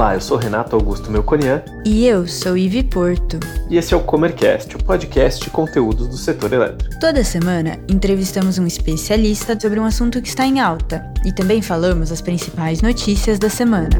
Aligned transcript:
Olá, 0.00 0.14
eu 0.14 0.20
sou 0.22 0.38
Renato 0.38 0.74
Augusto 0.74 1.10
Melconian. 1.10 1.62
E 1.84 2.06
eu 2.06 2.26
sou 2.26 2.56
Ivi 2.56 2.82
Porto. 2.82 3.38
E 3.68 3.76
esse 3.76 3.92
é 3.92 3.96
o 3.98 4.02
Comercast, 4.02 4.74
o 4.74 4.82
podcast 4.82 5.44
de 5.44 5.50
conteúdos 5.50 6.08
do 6.08 6.16
setor 6.16 6.54
elétrico. 6.54 6.98
Toda 6.98 7.22
semana 7.22 7.78
entrevistamos 7.86 8.56
um 8.56 8.66
especialista 8.66 9.60
sobre 9.60 9.78
um 9.78 9.84
assunto 9.84 10.22
que 10.22 10.28
está 10.28 10.46
em 10.46 10.58
alta 10.58 11.04
e 11.22 11.34
também 11.34 11.60
falamos 11.60 12.10
as 12.10 12.22
principais 12.22 12.80
notícias 12.80 13.38
da 13.38 13.50
semana. 13.50 13.90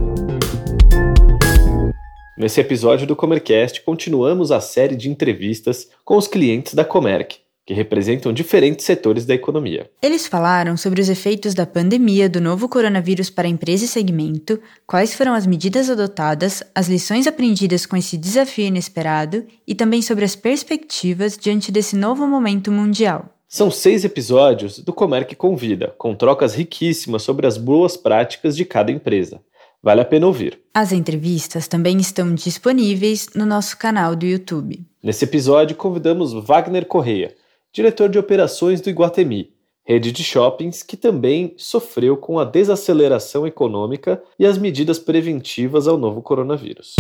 Nesse 2.35 2.63
episódio 2.63 3.07
do 3.07 3.15
Comercast, 3.15 3.83
continuamos 3.83 4.51
a 4.51 4.59
série 4.59 4.97
de 4.97 5.11
entrevistas 5.11 5.87
com 6.03 6.17
os 6.17 6.27
clientes 6.27 6.73
da 6.73 6.83
Comerc, 6.83 7.41
que 7.67 7.75
representam 7.75 8.33
diferentes 8.33 8.85
setores 8.85 9.25
da 9.25 9.35
economia. 9.35 9.91
Eles 10.03 10.27
falaram 10.27 10.77
sobre 10.77 11.01
os 11.01 11.09
efeitos 11.09 11.55
da 11.55 11.67
pandemia 11.67 12.29
do 12.29 12.41
novo 12.41 12.69
coronavírus 12.69 13.31
para 13.31 13.47
a 13.47 13.51
empresa 13.51 13.85
e 13.85 13.89
segmento, 13.89 14.61
quais 14.87 15.15
foram 15.15 15.35
as 15.35 15.47
medidas 15.47 15.89
adotadas, 15.89 16.63
as 16.75 16.89
lições 16.89 17.27
aprendidas 17.27 17.87
com 17.87 17.97
esse 17.97 18.17
desafio 18.17 18.67
inesperado 18.67 19.47
e 19.67 19.75
também 19.75 20.03
sobre 20.03 20.25
as 20.25 20.35
perspectivas 20.35 21.39
diante 21.39 21.71
desse 21.71 21.95
novo 21.95 22.27
momento 22.27 22.73
mundial. 22.73 23.37
São 23.47 23.71
seis 23.71 24.05
episódios 24.05 24.79
do 24.79 24.93
Comerc 24.93 25.35
Convida, 25.35 25.93
com 25.99 26.15
trocas 26.15 26.55
riquíssimas 26.55 27.23
sobre 27.23 27.47
as 27.47 27.57
boas 27.57 27.97
práticas 27.97 28.57
de 28.57 28.65
cada 28.65 28.93
empresa. 28.93 29.41
Vale 29.83 30.03
a 30.03 30.05
pena 30.05 30.27
ouvir. 30.27 30.61
As 30.75 30.93
entrevistas 30.93 31.67
também 31.67 31.97
estão 31.99 32.35
disponíveis 32.35 33.29
no 33.35 33.47
nosso 33.47 33.77
canal 33.79 34.15
do 34.15 34.27
YouTube. 34.27 34.85
Nesse 35.03 35.25
episódio, 35.25 35.75
convidamos 35.75 36.33
Wagner 36.33 36.85
Correia, 36.85 37.35
diretor 37.73 38.09
de 38.09 38.19
operações 38.19 38.81
do 38.81 38.91
Iguatemi, 38.91 39.55
rede 39.85 40.11
de 40.11 40.25
shoppings 40.25 40.83
que 40.83 40.97
também 40.97 41.55
sofreu 41.57 42.17
com 42.17 42.37
a 42.39 42.45
desaceleração 42.45 43.47
econômica 43.47 44.21
e 44.37 44.45
as 44.45 44.59
medidas 44.59 44.99
preventivas 44.99 45.87
ao 45.87 45.97
novo 45.97 46.21
coronavírus. 46.21 46.97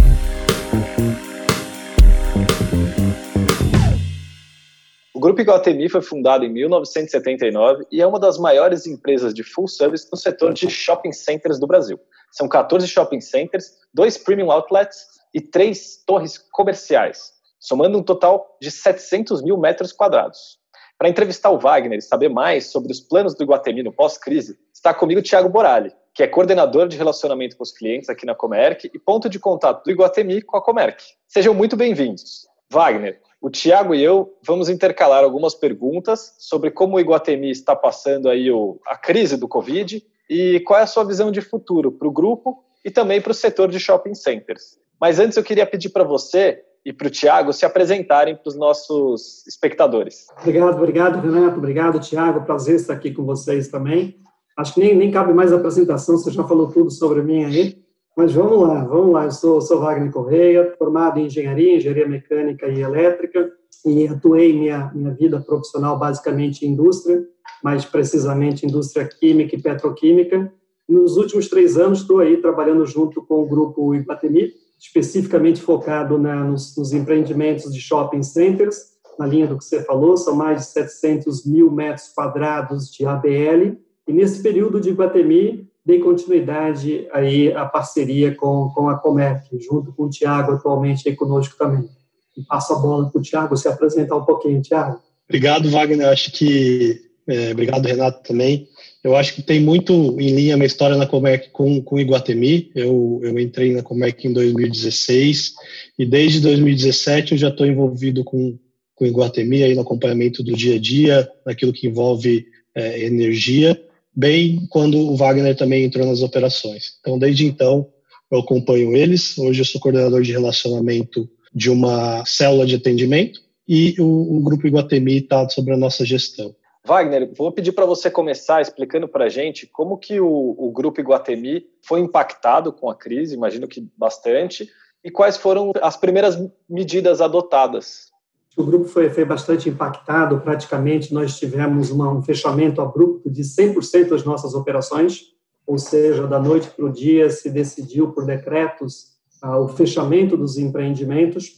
O 5.12 5.18
Grupo 5.18 5.40
Iguatemi 5.40 5.88
foi 5.88 6.02
fundado 6.02 6.44
em 6.44 6.52
1979 6.52 7.84
e 7.90 8.00
é 8.00 8.06
uma 8.06 8.20
das 8.20 8.38
maiores 8.38 8.86
empresas 8.86 9.34
de 9.34 9.42
full 9.42 9.66
service 9.66 10.08
no 10.10 10.16
setor 10.16 10.54
de 10.54 10.70
shopping 10.70 11.12
centers 11.12 11.58
do 11.58 11.66
Brasil. 11.66 11.98
São 12.30 12.48
14 12.48 12.86
shopping 12.86 13.20
centers, 13.20 13.72
dois 13.92 14.16
premium 14.16 14.52
outlets 14.52 15.04
e 15.34 15.40
três 15.40 16.02
torres 16.06 16.38
comerciais, 16.38 17.32
somando 17.58 17.98
um 17.98 18.02
total 18.04 18.56
de 18.62 18.70
700 18.70 19.42
mil 19.42 19.58
metros 19.58 19.92
quadrados. 19.92 20.59
Para 21.00 21.08
entrevistar 21.08 21.48
o 21.48 21.58
Wagner 21.58 21.98
e 21.98 22.02
saber 22.02 22.28
mais 22.28 22.66
sobre 22.66 22.92
os 22.92 23.00
planos 23.00 23.34
do 23.34 23.42
Iguatemi 23.42 23.82
no 23.82 23.90
pós-crise, 23.90 24.58
está 24.70 24.92
comigo 24.92 25.20
o 25.20 25.22
Thiago 25.22 25.48
Borali, 25.48 25.90
que 26.12 26.22
é 26.22 26.26
coordenador 26.26 26.86
de 26.88 26.98
relacionamento 26.98 27.56
com 27.56 27.62
os 27.62 27.72
clientes 27.72 28.10
aqui 28.10 28.26
na 28.26 28.34
Comerc 28.34 28.84
e 28.92 28.98
ponto 28.98 29.26
de 29.26 29.38
contato 29.38 29.82
do 29.82 29.90
Iguatemi 29.90 30.42
com 30.42 30.58
a 30.58 30.62
Comerc. 30.62 31.02
Sejam 31.26 31.54
muito 31.54 31.74
bem-vindos. 31.74 32.46
Wagner, 32.70 33.18
o 33.40 33.48
Thiago 33.48 33.94
e 33.94 34.04
eu 34.04 34.36
vamos 34.46 34.68
intercalar 34.68 35.24
algumas 35.24 35.54
perguntas 35.54 36.34
sobre 36.38 36.70
como 36.70 36.96
o 36.96 37.00
Iguatemi 37.00 37.50
está 37.50 37.74
passando 37.74 38.28
aí 38.28 38.50
o, 38.50 38.78
a 38.86 38.94
crise 38.94 39.38
do 39.38 39.48
Covid 39.48 40.06
e 40.28 40.60
qual 40.60 40.80
é 40.80 40.82
a 40.82 40.86
sua 40.86 41.04
visão 41.04 41.32
de 41.32 41.40
futuro 41.40 41.90
para 41.90 42.08
o 42.08 42.12
grupo 42.12 42.62
e 42.84 42.90
também 42.90 43.22
para 43.22 43.32
o 43.32 43.34
setor 43.34 43.70
de 43.70 43.80
shopping 43.80 44.14
centers. 44.14 44.76
Mas 45.00 45.18
antes 45.18 45.38
eu 45.38 45.42
queria 45.42 45.64
pedir 45.64 45.88
para 45.88 46.04
você 46.04 46.62
e 46.84 46.92
para 46.92 47.08
o 47.08 47.10
Tiago 47.10 47.52
se 47.52 47.64
apresentarem 47.64 48.36
para 48.36 48.48
os 48.48 48.56
nossos 48.56 49.46
espectadores. 49.46 50.26
Obrigado, 50.40 50.76
obrigado, 50.76 51.20
Renato. 51.20 51.58
Obrigado, 51.58 52.00
Tiago. 52.00 52.44
Prazer 52.44 52.76
estar 52.76 52.94
aqui 52.94 53.12
com 53.12 53.24
vocês 53.24 53.68
também. 53.68 54.16
Acho 54.56 54.74
que 54.74 54.80
nem, 54.80 54.96
nem 54.96 55.10
cabe 55.10 55.32
mais 55.32 55.52
a 55.52 55.56
apresentação, 55.56 56.16
você 56.16 56.30
já 56.30 56.44
falou 56.44 56.68
tudo 56.68 56.90
sobre 56.90 57.22
mim 57.22 57.44
aí. 57.44 57.78
Mas 58.16 58.32
vamos 58.32 58.60
lá, 58.60 58.84
vamos 58.84 59.12
lá. 59.12 59.24
Eu 59.24 59.30
sou, 59.30 59.60
sou 59.60 59.80
Wagner 59.80 60.10
Correia, 60.10 60.74
formado 60.78 61.18
em 61.18 61.26
engenharia, 61.26 61.76
engenharia 61.76 62.08
mecânica 62.08 62.66
e 62.66 62.80
elétrica, 62.80 63.50
e 63.86 64.06
atuei 64.08 64.52
minha, 64.52 64.90
minha 64.94 65.12
vida 65.12 65.40
profissional 65.40 65.98
basicamente 65.98 66.66
em 66.66 66.70
indústria, 66.70 67.24
mais 67.62 67.84
precisamente 67.84 68.66
indústria 68.66 69.06
química 69.06 69.56
e 69.56 69.62
petroquímica. 69.62 70.52
Nos 70.88 71.16
últimos 71.16 71.48
três 71.48 71.78
anos 71.78 72.00
estou 72.00 72.18
aí 72.18 72.38
trabalhando 72.38 72.84
junto 72.84 73.24
com 73.24 73.42
o 73.42 73.46
grupo 73.46 73.94
Iguatemi, 73.94 74.52
especificamente 74.80 75.60
focado 75.60 76.18
na, 76.18 76.42
nos, 76.42 76.74
nos, 76.76 76.92
empreendimentos 76.92 77.70
de 77.70 77.80
shopping 77.80 78.22
centers, 78.22 78.90
na 79.18 79.26
linha 79.26 79.46
do 79.46 79.58
que 79.58 79.64
você 79.64 79.84
falou, 79.84 80.16
são 80.16 80.34
mais 80.34 80.60
de 80.60 80.66
700 80.72 81.44
mil 81.44 81.70
metros 81.70 82.08
quadrados 82.08 82.90
de 82.90 83.04
ABL, 83.04 83.76
e 84.08 84.12
nesse 84.12 84.42
período 84.42 84.80
de 84.80 84.90
Guatemi, 84.90 85.68
dei 85.84 86.00
continuidade 86.00 87.06
aí 87.12 87.52
à 87.52 87.66
parceria 87.66 88.34
com, 88.34 88.70
com 88.74 88.88
a 88.88 88.98
Comerc, 88.98 89.46
junto 89.60 89.92
com 89.92 90.04
o 90.04 90.10
Tiago, 90.10 90.52
atualmente 90.52 91.08
aí 91.08 91.14
conosco 91.14 91.56
também. 91.58 91.88
E 92.36 92.42
passo 92.42 92.72
a 92.72 92.76
bola 92.78 93.10
para 93.10 93.18
o 93.18 93.22
Tiago 93.22 93.56
se 93.56 93.68
apresentar 93.68 94.16
um 94.16 94.24
pouquinho, 94.24 94.62
Tiago. 94.62 95.00
Obrigado, 95.28 95.68
Wagner. 95.70 96.08
Acho 96.08 96.32
que. 96.32 97.00
É, 97.28 97.52
obrigado, 97.52 97.86
Renato, 97.86 98.22
também. 98.26 98.66
Eu 99.02 99.16
acho 99.16 99.34
que 99.34 99.42
tem 99.42 99.60
muito 99.60 100.20
em 100.20 100.34
linha 100.34 100.54
a 100.54 100.56
minha 100.56 100.66
história 100.66 100.96
na 100.96 101.06
Comerc 101.06 101.50
com, 101.50 101.82
com 101.82 101.98
Iguatemi. 101.98 102.70
Eu, 102.74 103.20
eu 103.22 103.38
entrei 103.38 103.72
na 103.72 103.82
Comerc 103.82 104.26
em 104.26 104.32
2016 104.32 105.54
e 105.98 106.04
desde 106.04 106.40
2017 106.40 107.32
eu 107.32 107.38
já 107.38 107.48
estou 107.48 107.66
envolvido 107.66 108.22
com, 108.22 108.58
com 108.94 109.06
Iguatemi 109.06 109.62
aí 109.62 109.74
no 109.74 109.80
acompanhamento 109.80 110.42
do 110.42 110.54
dia 110.54 110.76
a 110.76 110.78
dia, 110.78 111.28
naquilo 111.46 111.72
que 111.72 111.86
envolve 111.86 112.44
é, 112.74 113.04
energia, 113.06 113.80
bem 114.14 114.66
quando 114.68 114.98
o 114.98 115.16
Wagner 115.16 115.56
também 115.56 115.84
entrou 115.84 116.06
nas 116.06 116.20
operações. 116.20 116.98
Então, 117.00 117.18
desde 117.18 117.46
então, 117.46 117.88
eu 118.30 118.40
acompanho 118.40 118.94
eles. 118.94 119.36
Hoje 119.38 119.62
eu 119.62 119.64
sou 119.64 119.80
coordenador 119.80 120.20
de 120.20 120.32
relacionamento 120.32 121.26
de 121.54 121.70
uma 121.70 122.24
célula 122.26 122.66
de 122.66 122.76
atendimento 122.76 123.40
e 123.66 123.94
o, 123.98 124.36
o 124.36 124.40
Grupo 124.40 124.66
Iguatemi 124.66 125.16
está 125.16 125.48
sobre 125.48 125.72
a 125.72 125.76
nossa 125.76 126.04
gestão. 126.04 126.54
Wagner, 126.90 127.30
vou 127.36 127.52
pedir 127.52 127.70
para 127.70 127.86
você 127.86 128.10
começar 128.10 128.60
explicando 128.60 129.06
para 129.06 129.26
a 129.26 129.28
gente 129.28 129.64
como 129.64 129.96
que 129.96 130.18
o, 130.18 130.56
o 130.58 130.72
Grupo 130.72 131.00
Iguatemi 131.00 131.64
foi 131.86 132.00
impactado 132.00 132.72
com 132.72 132.90
a 132.90 132.96
crise, 132.96 133.36
imagino 133.36 133.68
que 133.68 133.88
bastante, 133.96 134.68
e 135.04 135.08
quais 135.08 135.36
foram 135.36 135.70
as 135.80 135.96
primeiras 135.96 136.36
medidas 136.68 137.20
adotadas. 137.20 138.10
O 138.56 138.64
grupo 138.64 138.86
foi, 138.86 139.08
foi 139.08 139.24
bastante 139.24 139.68
impactado, 139.68 140.40
praticamente 140.40 141.14
nós 141.14 141.38
tivemos 141.38 141.92
uma, 141.92 142.12
um 142.12 142.24
fechamento 142.24 142.80
abrupto 142.80 143.30
de 143.30 143.42
100% 143.42 144.08
das 144.08 144.24
nossas 144.24 144.52
operações, 144.54 145.26
ou 145.64 145.78
seja, 145.78 146.26
da 146.26 146.40
noite 146.40 146.70
para 146.70 146.86
o 146.86 146.92
dia 146.92 147.30
se 147.30 147.50
decidiu 147.50 148.10
por 148.10 148.26
decretos 148.26 149.12
ah, 149.40 149.60
o 149.60 149.68
fechamento 149.68 150.36
dos 150.36 150.58
empreendimentos. 150.58 151.52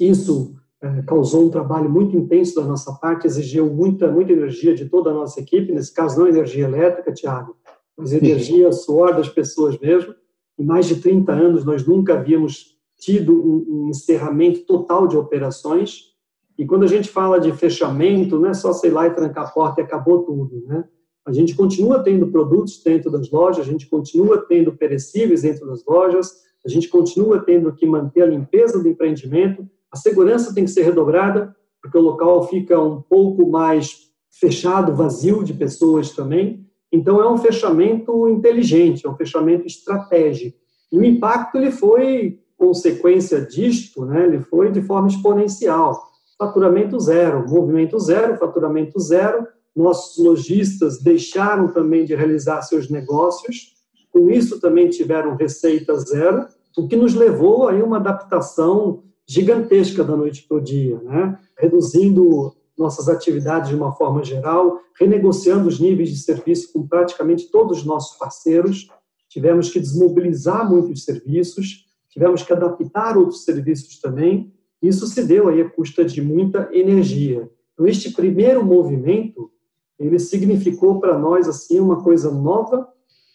Isso 0.00 0.57
causou 1.06 1.46
um 1.46 1.50
trabalho 1.50 1.90
muito 1.90 2.16
intenso 2.16 2.54
da 2.54 2.62
nossa 2.62 2.92
parte, 2.92 3.26
exigiu 3.26 3.66
muita, 3.66 4.10
muita 4.10 4.32
energia 4.32 4.74
de 4.74 4.88
toda 4.88 5.10
a 5.10 5.14
nossa 5.14 5.40
equipe, 5.40 5.72
nesse 5.72 5.92
caso 5.92 6.18
não 6.18 6.28
energia 6.28 6.64
elétrica, 6.64 7.12
Tiago, 7.12 7.56
mas 7.96 8.12
energia, 8.12 8.70
suor 8.70 9.14
das 9.14 9.28
pessoas 9.28 9.78
mesmo. 9.78 10.14
Em 10.58 10.64
mais 10.64 10.86
de 10.86 11.00
30 11.00 11.32
anos, 11.32 11.64
nós 11.64 11.86
nunca 11.86 12.14
havíamos 12.14 12.78
tido 12.96 13.32
um, 13.32 13.66
um 13.68 13.88
encerramento 13.88 14.60
total 14.66 15.06
de 15.06 15.16
operações, 15.16 16.08
e 16.56 16.66
quando 16.66 16.82
a 16.82 16.88
gente 16.88 17.08
fala 17.08 17.38
de 17.38 17.52
fechamento, 17.52 18.38
não 18.38 18.48
é 18.48 18.54
só 18.54 18.72
sei 18.72 18.90
lá 18.90 19.06
e 19.06 19.14
trancar 19.14 19.46
a 19.46 19.50
porta 19.50 19.80
e 19.80 19.84
acabou 19.84 20.24
tudo, 20.24 20.64
né? 20.66 20.84
A 21.24 21.32
gente 21.32 21.54
continua 21.54 22.02
tendo 22.02 22.28
produtos 22.28 22.82
dentro 22.82 23.10
das 23.10 23.30
lojas, 23.30 23.66
a 23.66 23.70
gente 23.70 23.86
continua 23.86 24.44
tendo 24.48 24.72
perecíveis 24.72 25.42
dentro 25.42 25.66
das 25.66 25.84
lojas, 25.84 26.32
a 26.64 26.68
gente 26.68 26.88
continua 26.88 27.38
tendo 27.40 27.72
que 27.72 27.86
manter 27.86 28.22
a 28.22 28.26
limpeza 28.26 28.82
do 28.82 28.88
empreendimento, 28.88 29.68
a 29.92 29.96
segurança 29.96 30.54
tem 30.54 30.64
que 30.64 30.70
ser 30.70 30.82
redobrada, 30.82 31.54
porque 31.82 31.96
o 31.96 32.02
local 32.02 32.46
fica 32.48 32.80
um 32.80 33.00
pouco 33.00 33.48
mais 33.48 34.08
fechado, 34.30 34.94
vazio 34.94 35.42
de 35.42 35.54
pessoas 35.54 36.10
também. 36.10 36.66
Então, 36.92 37.20
é 37.20 37.30
um 37.30 37.38
fechamento 37.38 38.28
inteligente, 38.28 39.06
é 39.06 39.10
um 39.10 39.16
fechamento 39.16 39.66
estratégico. 39.66 40.56
E 40.92 40.98
o 40.98 41.04
impacto 41.04 41.56
ele 41.56 41.70
foi 41.70 42.40
consequência 42.56 43.40
disto, 43.40 44.04
né? 44.04 44.24
ele 44.26 44.40
foi 44.40 44.70
de 44.72 44.82
forma 44.82 45.08
exponencial. 45.08 46.02
Faturamento 46.38 46.98
zero, 46.98 47.48
movimento 47.48 47.98
zero, 47.98 48.36
faturamento 48.36 48.98
zero. 49.00 49.46
Nossos 49.74 50.22
lojistas 50.22 51.00
deixaram 51.00 51.68
também 51.68 52.04
de 52.04 52.14
realizar 52.14 52.62
seus 52.62 52.90
negócios, 52.90 53.74
com 54.10 54.30
isso 54.30 54.60
também 54.60 54.88
tiveram 54.88 55.36
receita 55.36 55.94
zero, 55.96 56.46
o 56.76 56.88
que 56.88 56.96
nos 56.96 57.14
levou 57.14 57.68
a 57.68 57.72
uma 57.72 57.98
adaptação 57.98 59.02
gigantesca 59.28 60.02
da 60.02 60.16
noite 60.16 60.46
para 60.48 60.56
o 60.56 60.60
dia, 60.60 60.98
né? 61.02 61.38
reduzindo 61.58 62.54
nossas 62.76 63.08
atividades 63.08 63.68
de 63.68 63.76
uma 63.76 63.92
forma 63.92 64.24
geral, 64.24 64.80
renegociando 64.98 65.68
os 65.68 65.78
níveis 65.78 66.10
de 66.10 66.16
serviço 66.16 66.72
com 66.72 66.86
praticamente 66.86 67.50
todos 67.50 67.80
os 67.80 67.84
nossos 67.84 68.16
parceiros, 68.16 68.88
tivemos 69.28 69.70
que 69.70 69.80
desmobilizar 69.80 70.68
muitos 70.70 71.04
serviços, 71.04 71.86
tivemos 72.08 72.42
que 72.42 72.52
adaptar 72.52 73.18
outros 73.18 73.44
serviços 73.44 74.00
também, 74.00 74.50
isso 74.80 75.06
se 75.06 75.24
deu 75.24 75.48
aí 75.48 75.60
a 75.60 75.68
custa 75.68 76.04
de 76.04 76.22
muita 76.22 76.68
energia. 76.72 77.50
Então, 77.74 77.86
este 77.86 78.12
primeiro 78.12 78.64
movimento, 78.64 79.50
ele 79.98 80.18
significou 80.18 81.00
para 81.00 81.18
nós, 81.18 81.48
assim, 81.48 81.80
uma 81.80 82.02
coisa 82.02 82.30
nova, 82.30 82.88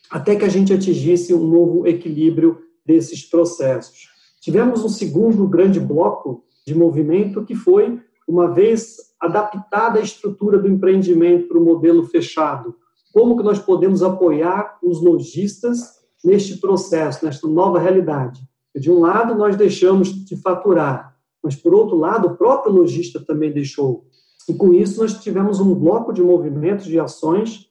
até 0.10 0.36
que 0.36 0.46
a 0.46 0.50
gente 0.50 0.74
atingisse 0.74 1.34
um 1.34 1.46
novo 1.46 1.86
equilíbrio 1.86 2.58
desses 2.86 3.24
processos. 3.24 4.13
Tivemos 4.44 4.84
um 4.84 4.90
segundo 4.90 5.48
grande 5.48 5.80
bloco 5.80 6.44
de 6.68 6.76
movimento 6.76 7.46
que 7.46 7.56
foi, 7.56 8.02
uma 8.28 8.52
vez 8.52 8.98
adaptada 9.18 10.00
a 10.00 10.04
estrutura 10.04 10.60
do 10.60 10.68
empreendimento 10.68 11.48
para 11.48 11.58
o 11.58 11.64
modelo 11.64 12.04
fechado, 12.04 12.76
como 13.14 13.38
que 13.38 13.44
nós 13.44 13.58
podemos 13.58 14.04
apoiar 14.04 14.78
os 14.84 15.02
lojistas 15.02 15.94
neste 16.22 16.58
processo, 16.58 17.24
nesta 17.24 17.48
nova 17.48 17.80
realidade. 17.80 18.42
De 18.76 18.92
um 18.92 19.00
lado, 19.00 19.34
nós 19.34 19.56
deixamos 19.56 20.10
de 20.10 20.36
faturar, 20.36 21.16
mas, 21.42 21.56
por 21.56 21.74
outro 21.74 21.96
lado, 21.96 22.28
o 22.28 22.36
próprio 22.36 22.74
lojista 22.74 23.22
também 23.22 23.50
deixou. 23.50 24.04
E 24.50 24.54
com 24.54 24.74
isso, 24.74 25.00
nós 25.00 25.14
tivemos 25.24 25.62
um 25.62 25.74
bloco 25.74 26.12
de 26.12 26.22
movimentos, 26.22 26.86
de 26.86 27.00
ações, 27.00 27.70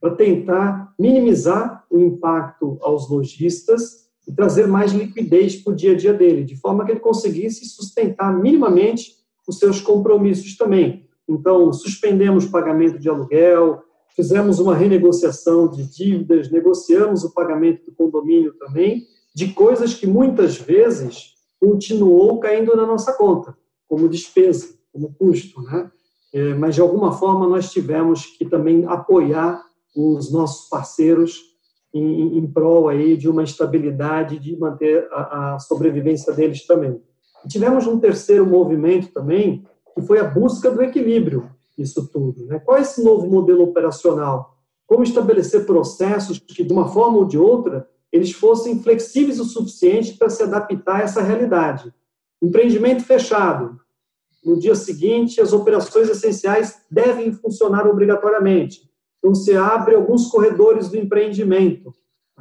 para 0.00 0.16
tentar 0.16 0.92
minimizar 0.98 1.84
o 1.88 2.00
impacto 2.00 2.76
aos 2.80 3.08
lojistas 3.08 4.07
e 4.28 4.32
trazer 4.32 4.66
mais 4.66 4.92
liquidez 4.92 5.56
para 5.56 5.72
o 5.72 5.76
dia 5.76 5.92
a 5.92 5.96
dia 5.96 6.12
dele, 6.12 6.44
de 6.44 6.54
forma 6.54 6.84
que 6.84 6.92
ele 6.92 7.00
conseguisse 7.00 7.64
sustentar 7.64 8.38
minimamente 8.38 9.16
os 9.48 9.58
seus 9.58 9.80
compromissos 9.80 10.54
também. 10.54 11.08
Então, 11.26 11.72
suspendemos 11.72 12.44
o 12.44 12.50
pagamento 12.50 12.98
de 12.98 13.08
aluguel, 13.08 13.82
fizemos 14.14 14.58
uma 14.58 14.74
renegociação 14.74 15.66
de 15.66 15.84
dívidas, 15.84 16.50
negociamos 16.50 17.24
o 17.24 17.32
pagamento 17.32 17.86
do 17.86 17.92
condomínio 17.92 18.52
também, 18.58 19.06
de 19.34 19.48
coisas 19.54 19.94
que 19.94 20.06
muitas 20.06 20.58
vezes 20.58 21.34
continuou 21.58 22.38
caindo 22.38 22.76
na 22.76 22.86
nossa 22.86 23.12
conta, 23.14 23.56
como 23.88 24.08
despesa, 24.08 24.74
como 24.92 25.14
custo, 25.14 25.62
né? 25.62 25.90
É, 26.32 26.52
mas 26.52 26.74
de 26.74 26.82
alguma 26.82 27.12
forma 27.12 27.48
nós 27.48 27.72
tivemos 27.72 28.26
que 28.26 28.44
também 28.44 28.84
apoiar 28.84 29.64
os 29.96 30.30
nossos 30.30 30.68
parceiros 30.68 31.47
em, 31.94 32.38
em 32.38 32.46
prol 32.46 32.88
aí 32.88 33.16
de 33.16 33.28
uma 33.28 33.42
estabilidade, 33.42 34.38
de 34.38 34.56
manter 34.56 35.08
a, 35.10 35.54
a 35.54 35.58
sobrevivência 35.58 36.32
deles 36.32 36.66
também. 36.66 37.00
E 37.44 37.48
tivemos 37.48 37.86
um 37.86 37.98
terceiro 37.98 38.46
movimento 38.46 39.12
também, 39.12 39.64
que 39.94 40.02
foi 40.02 40.18
a 40.18 40.24
busca 40.24 40.70
do 40.70 40.82
equilíbrio 40.82 41.50
isso 41.82 42.08
tudo. 42.08 42.44
Né? 42.46 42.58
Qual 42.58 42.76
é 42.76 42.82
esse 42.82 43.02
novo 43.02 43.28
modelo 43.28 43.62
operacional? 43.62 44.56
Como 44.86 45.02
estabelecer 45.02 45.64
processos 45.66 46.38
que, 46.38 46.64
de 46.64 46.72
uma 46.72 46.88
forma 46.88 47.18
ou 47.18 47.24
de 47.24 47.38
outra, 47.38 47.88
eles 48.10 48.32
fossem 48.32 48.82
flexíveis 48.82 49.38
o 49.38 49.44
suficiente 49.44 50.16
para 50.16 50.30
se 50.30 50.42
adaptar 50.42 50.96
a 50.96 51.02
essa 51.02 51.22
realidade. 51.22 51.92
Empreendimento 52.42 53.04
fechado. 53.04 53.78
No 54.44 54.58
dia 54.58 54.74
seguinte, 54.74 55.40
as 55.40 55.52
operações 55.52 56.08
essenciais 56.08 56.80
devem 56.90 57.32
funcionar 57.32 57.86
obrigatoriamente. 57.86 58.87
Então, 59.28 59.34
você 59.34 59.56
abre 59.56 59.94
alguns 59.94 60.28
corredores 60.28 60.88
do 60.88 60.96
empreendimento. 60.96 61.92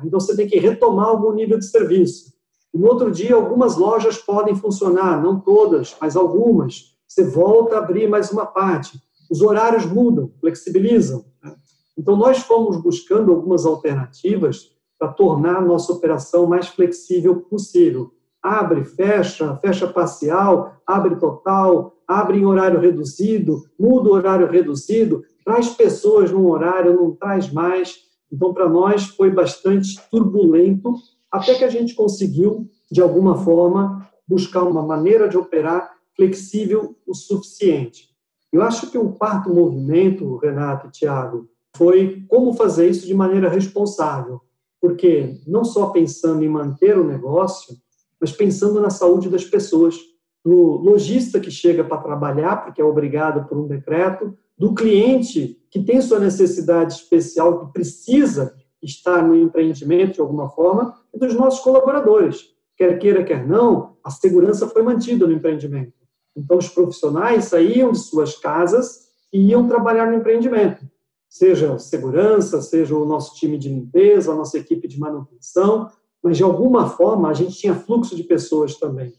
Então, 0.05 0.21
você 0.21 0.35
tem 0.37 0.47
que 0.47 0.57
retomar 0.57 1.07
algum 1.07 1.33
nível 1.33 1.59
de 1.59 1.65
serviço. 1.65 2.31
No 2.73 2.87
outro 2.87 3.11
dia, 3.11 3.35
algumas 3.35 3.75
lojas 3.75 4.17
podem 4.17 4.55
funcionar, 4.55 5.21
não 5.21 5.37
todas, 5.37 5.97
mas 5.99 6.15
algumas. 6.15 6.95
Você 7.05 7.25
volta 7.25 7.75
a 7.75 7.79
abrir 7.79 8.07
mais 8.07 8.31
uma 8.31 8.45
parte 8.45 9.01
os 9.29 9.41
horários 9.41 9.85
mudam, 9.85 10.31
flexibilizam. 10.39 11.25
Né? 11.43 11.53
Então, 11.97 12.15
nós 12.15 12.39
fomos 12.39 12.77
buscando 12.77 13.33
algumas 13.33 13.65
alternativas 13.65 14.71
para 14.97 15.09
tornar 15.09 15.57
a 15.57 15.61
nossa 15.61 15.91
operação 15.91 16.47
mais 16.47 16.69
flexível 16.69 17.41
possível. 17.41 18.13
Abre, 18.41 18.85
fecha, 18.85 19.57
fecha 19.57 19.85
parcial, 19.85 20.77
abre 20.87 21.17
total, 21.17 21.97
abre 22.07 22.37
em 22.37 22.45
horário 22.45 22.79
reduzido, 22.79 23.63
muda 23.77 24.09
o 24.09 24.13
horário 24.13 24.47
reduzido, 24.49 25.25
traz 25.47 25.69
pessoas 25.69 26.29
num 26.29 26.45
horário, 26.49 26.93
não 26.93 27.15
traz 27.15 27.49
mais. 27.49 27.95
Então, 28.29 28.53
para 28.53 28.67
nós 28.67 29.05
foi 29.05 29.31
bastante 29.31 29.97
turbulento, 30.11 30.93
até 31.31 31.55
que 31.55 31.63
a 31.63 31.69
gente 31.69 31.95
conseguiu, 31.95 32.69
de 32.91 33.01
alguma 33.01 33.37
forma, 33.37 34.05
buscar 34.27 34.63
uma 34.63 34.81
maneira 34.81 35.29
de 35.29 35.37
operar 35.37 35.89
flexível 36.17 36.97
o 37.07 37.13
suficiente. 37.15 38.09
Eu 38.51 38.61
acho 38.61 38.91
que 38.91 38.97
o 38.97 39.13
quarto 39.13 39.49
movimento, 39.49 40.35
Renato 40.35 40.87
e 40.87 40.91
Tiago, 40.91 41.47
foi 41.77 42.25
como 42.27 42.51
fazer 42.51 42.89
isso 42.89 43.07
de 43.07 43.13
maneira 43.13 43.47
responsável. 43.47 44.41
Porque 44.81 45.39
não 45.47 45.63
só 45.63 45.91
pensando 45.91 46.43
em 46.43 46.49
manter 46.49 46.97
o 46.97 47.07
negócio, 47.07 47.73
mas 48.19 48.33
pensando 48.33 48.81
na 48.81 48.89
saúde 48.89 49.29
das 49.29 49.45
pessoas, 49.45 49.95
do 50.43 50.77
lojista 50.77 51.39
que 51.39 51.51
chega 51.51 51.85
para 51.85 52.01
trabalhar, 52.01 52.65
porque 52.65 52.81
é 52.81 52.85
obrigado 52.85 53.47
por 53.47 53.57
um 53.57 53.67
decreto, 53.67 54.37
do 54.57 54.73
cliente 54.73 55.61
que 55.69 55.83
tem 55.83 56.01
sua 56.01 56.19
necessidade 56.19 56.93
especial, 56.93 57.67
que 57.67 57.73
precisa 57.73 58.55
estar 58.81 59.25
no 59.25 59.35
empreendimento 59.35 60.15
de 60.15 60.21
alguma 60.21 60.49
forma, 60.49 60.95
e 61.13 61.19
dos 61.19 61.33
nossos 61.33 61.59
colaboradores. 61.59 62.45
Quer 62.75 62.97
queira, 62.99 63.23
quer 63.23 63.47
não, 63.47 63.97
a 64.03 64.09
segurança 64.09 64.67
foi 64.67 64.81
mantida 64.81 65.27
no 65.27 65.33
empreendimento. 65.33 65.93
Então, 66.35 66.57
os 66.57 66.69
profissionais 66.69 67.45
saíam 67.45 67.91
de 67.91 67.97
suas 67.97 68.37
casas 68.37 69.07
e 69.33 69.49
iam 69.49 69.67
trabalhar 69.67 70.09
no 70.09 70.15
empreendimento, 70.15 70.85
seja 71.27 71.77
segurança, 71.79 72.61
seja 72.61 72.95
o 72.95 73.05
nosso 73.05 73.35
time 73.35 73.57
de 73.57 73.67
limpeza, 73.67 74.31
a 74.31 74.35
nossa 74.35 74.57
equipe 74.57 74.87
de 74.87 74.99
manutenção, 74.99 75.89
mas 76.23 76.37
de 76.37 76.43
alguma 76.43 76.89
forma 76.89 77.29
a 77.29 77.33
gente 77.33 77.57
tinha 77.57 77.75
fluxo 77.75 78.15
de 78.15 78.23
pessoas 78.23 78.77
também. 78.77 79.13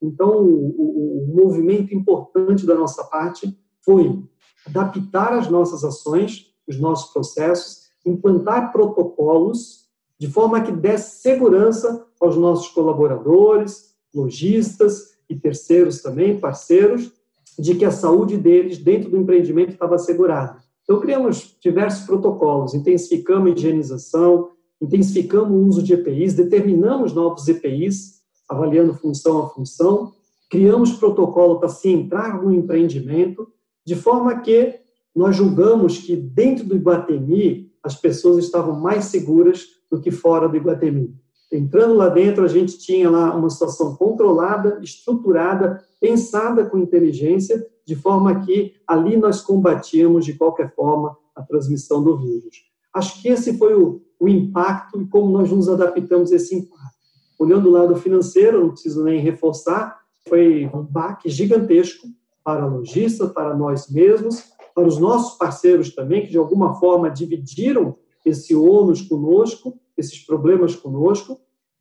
Então, 0.00 0.42
o, 0.42 0.74
o, 0.78 1.24
o 1.24 1.34
movimento 1.34 1.94
importante 1.94 2.64
da 2.64 2.74
nossa 2.74 3.02
parte 3.04 3.58
foi 3.84 4.22
adaptar 4.66 5.32
as 5.32 5.48
nossas 5.48 5.84
ações, 5.84 6.46
os 6.66 6.78
nossos 6.78 7.12
processos, 7.12 7.88
implantar 8.04 8.72
protocolos 8.72 9.86
de 10.18 10.28
forma 10.28 10.60
que 10.60 10.72
desse 10.72 11.20
segurança 11.20 12.06
aos 12.20 12.36
nossos 12.36 12.68
colaboradores, 12.68 13.94
lojistas 14.14 15.12
e 15.28 15.36
terceiros 15.36 16.02
também, 16.02 16.38
parceiros, 16.38 17.12
de 17.58 17.74
que 17.74 17.84
a 17.84 17.90
saúde 17.90 18.36
deles 18.36 18.78
dentro 18.78 19.10
do 19.10 19.16
empreendimento 19.16 19.72
estava 19.72 19.94
assegurada. 19.94 20.58
Então, 20.82 21.00
criamos 21.00 21.56
diversos 21.60 22.06
protocolos, 22.06 22.74
intensificamos 22.74 23.50
a 23.50 23.54
higienização, 23.54 24.50
intensificamos 24.80 25.50
o 25.50 25.66
uso 25.66 25.82
de 25.82 25.92
EPIs, 25.92 26.34
determinamos 26.34 27.12
novos 27.12 27.46
EPIs, 27.46 28.22
avaliando 28.48 28.94
função 28.94 29.42
a 29.42 29.48
função, 29.50 30.12
criamos 30.48 30.92
protocolo 30.92 31.58
para 31.58 31.68
se 31.68 31.90
entrar 31.90 32.42
no 32.42 32.50
empreendimento, 32.50 33.46
de 33.88 33.96
forma 33.96 34.38
que 34.40 34.74
nós 35.16 35.34
julgamos 35.34 35.96
que 35.96 36.14
dentro 36.14 36.66
do 36.66 36.76
Iguatemi 36.76 37.72
as 37.82 37.94
pessoas 37.94 38.44
estavam 38.44 38.78
mais 38.78 39.06
seguras 39.06 39.64
do 39.90 39.98
que 39.98 40.10
fora 40.10 40.46
do 40.46 40.58
Iguatemi. 40.58 41.16
Entrando 41.50 41.94
lá 41.94 42.10
dentro, 42.10 42.44
a 42.44 42.48
gente 42.48 42.78
tinha 42.78 43.08
lá 43.08 43.34
uma 43.34 43.48
situação 43.48 43.96
controlada, 43.96 44.78
estruturada, 44.82 45.82
pensada 45.98 46.66
com 46.66 46.76
inteligência, 46.76 47.66
de 47.86 47.96
forma 47.96 48.44
que 48.44 48.74
ali 48.86 49.16
nós 49.16 49.40
combatíamos, 49.40 50.26
de 50.26 50.34
qualquer 50.34 50.74
forma, 50.74 51.16
a 51.34 51.42
transmissão 51.42 52.04
do 52.04 52.18
vírus. 52.18 52.56
Acho 52.92 53.22
que 53.22 53.28
esse 53.28 53.56
foi 53.56 53.74
o, 53.74 54.02
o 54.20 54.28
impacto 54.28 55.00
e 55.00 55.06
como 55.06 55.30
nós 55.32 55.50
nos 55.50 55.66
adaptamos 55.66 56.30
a 56.30 56.36
esse 56.36 56.54
impacto. 56.54 56.98
Olhando 57.38 57.70
o 57.70 57.72
lado 57.72 57.96
financeiro, 57.96 58.60
não 58.60 58.72
preciso 58.72 59.02
nem 59.02 59.18
reforçar, 59.18 59.98
foi 60.28 60.66
um 60.74 60.82
baque 60.82 61.30
gigantesco 61.30 62.06
para 62.48 62.64
lojistas, 62.64 63.30
para 63.30 63.54
nós 63.54 63.90
mesmos, 63.90 64.42
para 64.74 64.88
os 64.88 64.96
nossos 64.96 65.36
parceiros 65.36 65.94
também, 65.94 66.24
que 66.24 66.30
de 66.30 66.38
alguma 66.38 66.76
forma 66.76 67.10
dividiram 67.10 67.94
esse 68.24 68.54
ônus 68.54 69.02
conosco, 69.02 69.78
esses 69.98 70.24
problemas 70.24 70.74
conosco. 70.74 71.38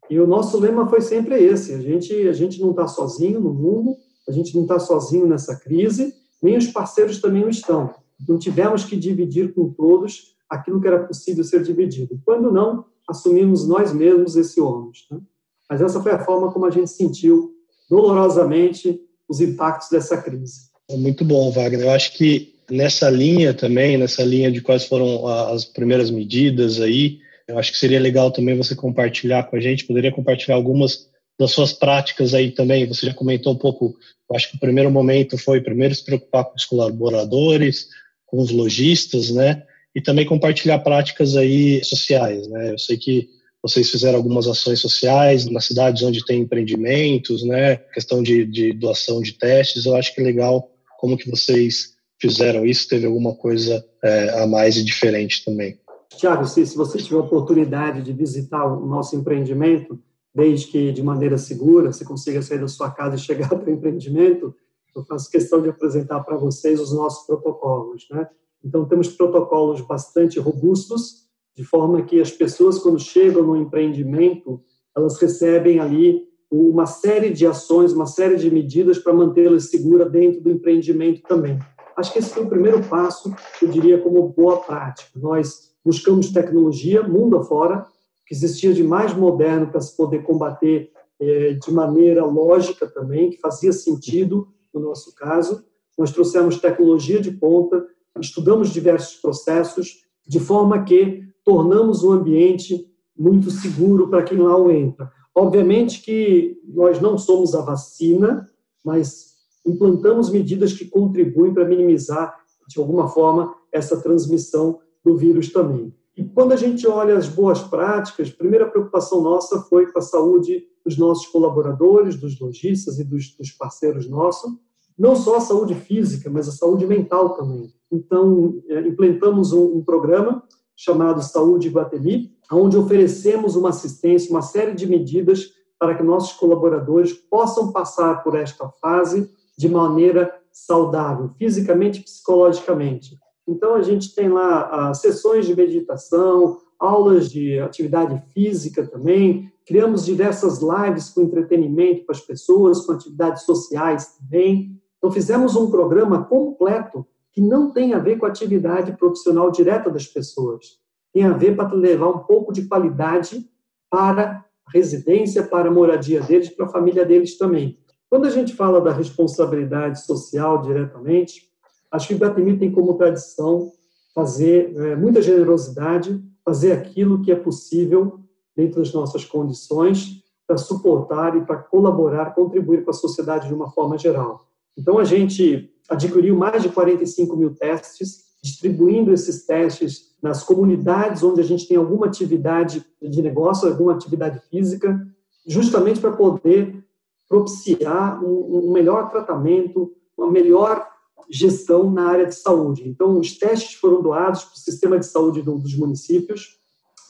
E 0.10 0.20
o 0.20 0.28
nosso 0.28 0.60
lema 0.60 0.86
foi 0.90 1.00
sempre 1.00 1.42
esse: 1.42 1.74
a 1.74 1.80
gente, 1.80 2.14
a 2.28 2.34
gente 2.34 2.60
não 2.60 2.72
está 2.72 2.86
sozinho 2.86 3.40
no 3.40 3.54
mundo, 3.54 3.96
a 4.28 4.32
gente 4.34 4.54
não 4.56 4.64
está 4.64 4.78
sozinho 4.78 5.26
nessa 5.26 5.56
crise, 5.58 6.14
nem 6.44 6.58
os 6.58 6.68
parceiros 6.68 7.22
também 7.22 7.44
não 7.44 7.50
estão. 7.50 7.90
Não 8.28 8.38
tivemos 8.38 8.84
que 8.84 8.98
dividir 8.98 9.54
com 9.54 9.70
todos 9.70 10.36
aquilo 10.50 10.82
que 10.82 10.88
era 10.90 11.06
possível 11.06 11.46
ser 11.46 11.64
dividido. 11.64 12.20
Quando 12.26 12.52
não, 12.52 12.84
assumimos 13.08 13.66
nós 13.66 13.94
mesmos 13.94 14.36
esse 14.36 14.60
ônus. 14.60 15.08
Né? 15.10 15.22
Mas 15.70 15.82
essa 15.82 16.04
foi 16.04 16.12
a 16.12 16.26
forma 16.26 16.52
como 16.52 16.66
a 16.66 16.72
gente 16.72 16.90
sentiu 16.90 17.54
dolorosamente 17.90 19.07
os 19.30 19.42
impactos 19.42 19.90
dessa 19.90 20.22
crise. 20.22 20.68
Muito 20.90 21.26
bom, 21.26 21.52
Wagner. 21.52 21.82
Eu 21.88 21.92
acho 21.92 22.14
que 22.14 22.56
nessa 22.70 23.10
linha 23.10 23.54
também, 23.54 23.98
nessa 23.98 24.24
linha 24.24 24.52
de 24.52 24.62
quais 24.62 24.86
foram 24.86 25.28
as 25.28 25.66
primeiras 25.66 26.10
medidas 26.10 26.80
aí, 26.80 27.20
eu 27.48 27.58
acho 27.58 27.72
que 27.72 27.78
seria 27.78 28.00
legal 28.00 28.32
também 28.32 28.58
você 28.58 28.76
compartilhar 28.76 29.44
com 29.44 29.56
a 29.56 29.60
gente, 29.60 29.86
poderia 29.86 30.12
compartilhar 30.12 30.56
algumas 30.56 31.08
das 31.40 31.52
suas 31.52 31.72
práticas 31.72 32.34
aí 32.34 32.52
também. 32.52 32.88
Você 32.88 33.06
já 33.06 33.14
comentou 33.14 33.54
um 33.54 33.58
pouco, 33.58 33.96
eu 34.30 34.36
acho 34.36 34.50
que 34.50 34.58
o 34.58 34.60
primeiro 34.60 34.92
momento 34.92 35.38
foi 35.38 35.62
primeiro 35.62 35.96
se 35.96 36.04
preocupar 36.04 36.46
com 36.46 36.56
os 36.56 36.66
colaboradores, 36.66 37.88
com 38.26 38.40
os 38.40 38.52
lojistas, 38.52 39.30
né? 39.30 39.64
E 39.96 40.02
também 40.02 40.26
compartilhar 40.26 40.80
práticas 40.80 41.36
aí 41.36 41.84
sociais, 41.84 42.48
né? 42.50 42.72
Eu 42.74 42.78
sei 42.78 42.98
que 42.98 43.30
vocês 43.68 43.90
fizeram 43.90 44.18
algumas 44.18 44.48
ações 44.48 44.80
sociais 44.80 45.46
nas 45.46 45.66
cidades 45.66 46.02
onde 46.04 46.26
tem 46.26 46.42
empreendimentos, 46.42 47.44
né? 47.44 47.78
Questão 47.94 48.24
de, 48.24 48.46
de 48.46 48.74
doação 48.74 49.22
de 49.22 49.34
testes, 49.34 49.86
eu 49.86 49.96
acho 49.96 50.14
que 50.14 50.22
é 50.22 50.24
legal 50.24 50.70
como 51.00 51.18
que 51.18 51.30
vocês 51.30 51.96
fizeram 52.20 52.66
isso, 52.66 52.88
teve 52.88 53.06
alguma 53.06 53.36
coisa 53.36 53.86
é, 54.04 54.42
a 54.42 54.48
mais 54.48 54.78
e 54.78 54.84
diferente 54.84 55.44
também. 55.46 55.80
Tiago, 56.16 56.48
se, 56.48 56.66
se 56.66 56.76
você 56.76 56.98
tiver 56.98 57.18
oportunidade 57.18 58.02
de 58.02 58.12
visitar 58.12 58.66
o 58.66 58.86
nosso 58.86 59.16
empreendimento, 59.16 60.00
desde 60.34 60.68
que 60.68 60.92
de 60.92 61.04
maneira 61.04 61.38
segura 61.38 61.92
você 61.92 62.04
consiga 62.04 62.42
sair 62.42 62.60
da 62.60 62.68
sua 62.68 62.90
casa 62.90 63.16
e 63.16 63.20
chegar 63.20 63.52
ao 63.54 63.70
empreendimento, 63.70 64.56
eu 64.96 65.04
faço 65.04 65.30
questão 65.30 65.62
de 65.62 65.70
apresentar 65.70 66.22
para 66.22 66.38
vocês 66.38 66.80
os 66.80 66.92
nossos 66.92 67.26
protocolos, 67.28 68.08
né? 68.10 68.28
Então 68.64 68.86
temos 68.86 69.10
protocolos 69.10 69.82
bastante 69.82 70.40
robustos, 70.40 71.27
de 71.58 71.64
forma 71.64 72.04
que 72.04 72.22
as 72.22 72.30
pessoas 72.30 72.78
quando 72.78 73.00
chegam 73.00 73.42
no 73.42 73.58
empreendimento, 73.58 74.62
elas 74.96 75.18
recebem 75.18 75.80
ali 75.80 76.22
uma 76.52 76.86
série 76.86 77.32
de 77.32 77.48
ações, 77.48 77.92
uma 77.92 78.06
série 78.06 78.36
de 78.36 78.52
medidas 78.52 79.00
para 79.00 79.12
mantê-las 79.12 79.72
seguras 79.72 80.12
dentro 80.12 80.40
do 80.40 80.52
empreendimento 80.52 81.24
também. 81.24 81.58
Acho 81.98 82.14
que 82.14 82.20
esse 82.20 82.30
foi 82.30 82.44
o 82.44 82.50
primeiro 82.50 82.84
passo, 82.84 83.34
eu 83.60 83.70
diria, 83.70 84.00
como 84.00 84.30
boa 84.30 84.58
prática. 84.58 85.10
Nós 85.16 85.72
buscamos 85.84 86.30
tecnologia, 86.32 87.02
mundo 87.02 87.38
afora, 87.38 87.88
que 88.28 88.36
existia 88.36 88.72
de 88.72 88.84
mais 88.84 89.16
moderno 89.16 89.72
para 89.72 89.82
se 89.82 89.98
poder 89.98 90.22
combater 90.22 90.92
eh, 91.20 91.54
de 91.54 91.74
maneira 91.74 92.24
lógica 92.24 92.86
também, 92.86 93.32
que 93.32 93.40
fazia 93.40 93.74
sentido 93.74 94.48
no 94.72 94.80
nosso 94.80 95.16
caso. 95.16 95.66
Nós 95.98 96.12
trouxemos 96.12 96.60
tecnologia 96.60 97.20
de 97.20 97.32
ponta, 97.32 97.84
estudamos 98.20 98.70
diversos 98.70 99.20
processos, 99.20 100.04
de 100.28 100.40
forma 100.40 100.84
que 100.84 101.26
tornamos 101.48 102.04
o 102.04 102.12
ambiente 102.12 102.86
muito 103.18 103.50
seguro 103.50 104.10
para 104.10 104.22
quem 104.22 104.38
lá 104.38 104.54
entra. 104.70 105.10
Obviamente 105.34 106.02
que 106.02 106.60
nós 106.68 107.00
não 107.00 107.18
somos 107.18 107.56
a 107.56 107.62
vacina, 107.62 108.46
mas 108.84 109.28
implantamos 109.66 110.30
medidas 110.30 110.74
que 110.74 110.84
contribuem 110.84 111.54
para 111.54 111.64
minimizar, 111.64 112.36
de 112.68 112.78
alguma 112.78 113.08
forma, 113.08 113.56
essa 113.72 113.96
transmissão 114.02 114.82
do 115.06 115.16
vírus 115.16 115.50
também. 115.54 115.96
E 116.18 116.24
quando 116.26 116.52
a 116.52 116.58
gente 116.58 116.86
olha 116.86 117.16
as 117.16 117.30
boas 117.30 117.64
práticas, 117.64 118.30
a 118.30 118.38
primeira 118.38 118.70
preocupação 118.70 119.24
nossa 119.24 119.62
foi 119.62 119.90
com 119.90 120.00
a 120.00 120.02
saúde 120.02 120.68
dos 120.84 120.98
nossos 120.98 121.28
colaboradores, 121.28 122.18
dos 122.18 122.38
lojistas 122.38 123.00
e 123.00 123.06
dos, 123.06 123.34
dos 123.38 123.52
parceiros 123.52 124.10
nossos, 124.10 124.52
não 125.00 125.16
só 125.16 125.38
a 125.38 125.42
saúde 125.42 125.76
física, 125.76 126.30
mas 126.30 126.50
a 126.50 126.52
saúde 126.52 126.86
mental 126.86 127.38
também. 127.38 127.74
Então, 127.90 128.62
é, 128.68 128.82
implementamos 128.86 129.54
um, 129.54 129.78
um 129.78 129.82
programa 129.82 130.44
chamado 130.78 131.24
Saúde 131.24 131.70
Guatemi, 131.70 132.32
onde 132.52 132.78
oferecemos 132.78 133.56
uma 133.56 133.70
assistência, 133.70 134.30
uma 134.30 134.44
série 134.44 134.76
de 134.76 134.86
medidas 134.86 135.52
para 135.80 135.96
que 135.96 136.04
nossos 136.04 136.34
colaboradores 136.34 137.14
possam 137.14 137.72
passar 137.72 138.24
por 138.24 138.36
esta 138.36 138.70
fase 138.80 139.30
de 139.58 139.68
maneira 139.68 140.34
saudável, 140.52 141.30
fisicamente 141.38 142.00
e 142.00 142.04
psicologicamente. 142.04 143.18
Então, 143.48 143.76
a 143.76 143.82
gente 143.82 144.14
tem 144.14 144.30
lá 144.30 144.70
ah, 144.72 144.94
sessões 144.94 145.46
de 145.46 145.56
meditação, 145.56 146.60
aulas 146.80 147.30
de 147.30 147.60
atividade 147.60 148.22
física 148.34 148.86
também, 148.86 149.52
criamos 149.66 150.06
diversas 150.06 150.60
lives 150.62 151.10
com 151.10 151.22
entretenimento 151.22 152.06
para 152.06 152.16
as 152.16 152.22
pessoas, 152.22 152.86
com 152.86 152.94
atividades 152.94 153.44
sociais 153.44 154.16
também. 154.18 154.80
Então, 154.98 155.12
fizemos 155.12 155.56
um 155.56 155.72
programa 155.72 156.24
completo 156.24 157.06
que 157.38 157.42
não 157.42 157.70
tem 157.70 157.94
a 157.94 158.00
ver 158.00 158.18
com 158.18 158.26
a 158.26 158.30
atividade 158.30 158.98
profissional 158.98 159.52
direta 159.52 159.92
das 159.92 160.08
pessoas. 160.08 160.80
Tem 161.14 161.24
a 161.24 161.34
ver 161.34 161.56
para 161.56 161.72
levar 161.72 162.10
um 162.10 162.18
pouco 162.18 162.52
de 162.52 162.68
qualidade 162.68 163.48
para 163.92 164.44
a 164.66 164.72
residência, 164.74 165.44
para 165.44 165.70
a 165.70 165.72
moradia 165.72 166.20
deles, 166.20 166.50
para 166.50 166.66
a 166.66 166.70
família 166.70 167.06
deles 167.06 167.38
também. 167.38 167.78
Quando 168.10 168.26
a 168.26 168.32
gente 168.32 168.56
fala 168.56 168.82
da 168.82 168.92
responsabilidade 168.92 170.04
social 170.04 170.64
diretamente, 170.64 171.44
acho 171.92 172.08
que 172.08 172.16
o 172.16 172.18
Iguatemi 172.18 172.58
tem 172.58 172.72
como 172.72 172.96
tradição 172.96 173.72
fazer 174.16 174.76
é, 174.76 174.96
muita 174.96 175.22
generosidade, 175.22 176.20
fazer 176.44 176.72
aquilo 176.72 177.22
que 177.22 177.32
é 177.32 177.36
possível 177.36 178.20
dentro 178.56 178.80
das 178.80 178.92
nossas 178.92 179.24
condições 179.24 180.24
para 180.48 180.58
suportar 180.58 181.38
e 181.38 181.42
para 181.42 181.58
colaborar, 181.58 182.34
contribuir 182.34 182.84
com 182.84 182.90
a 182.90 182.96
sociedade 182.96 183.48
de 183.48 183.54
uma 183.54 183.70
forma 183.70 183.96
geral. 183.96 184.48
Então, 184.76 184.98
a 184.98 185.04
gente 185.04 185.72
adquiriu 185.90 186.36
mais 186.36 186.62
de 186.62 186.70
45 186.70 187.36
mil 187.36 187.56
testes, 187.56 188.26
distribuindo 188.42 189.14
esses 189.14 189.46
testes 189.46 190.16
nas 190.22 190.44
comunidades 190.44 191.24
onde 191.24 191.42
a 191.42 191.44
gente 191.44 191.68
tem 191.68 191.78
alguma 191.78 192.08
atividade 192.08 192.86
de 193.02 193.22
negócio, 193.22 193.68
alguma 193.68 193.94
atividade 193.94 194.42
física, 194.50 195.00
justamente 195.46 196.00
para 196.00 196.12
poder 196.12 196.84
propiciar 197.28 198.24
um, 198.24 198.72
melhor 198.72 199.10
tratamento, 199.10 199.92
uma 200.18 200.32
melhor 200.32 200.88
gestão 201.30 201.92
na 201.92 202.08
área 202.08 202.26
de 202.26 202.36
saúde. 202.36 202.88
Então, 202.88 203.20
os 203.20 203.38
testes 203.38 203.74
foram 203.76 204.02
doados 204.02 204.44
para 204.44 204.56
o 204.56 204.60
sistema 204.60 205.00
de 205.00 205.06
saúde 205.06 205.42
dos 205.42 205.76
municípios, 205.76 206.58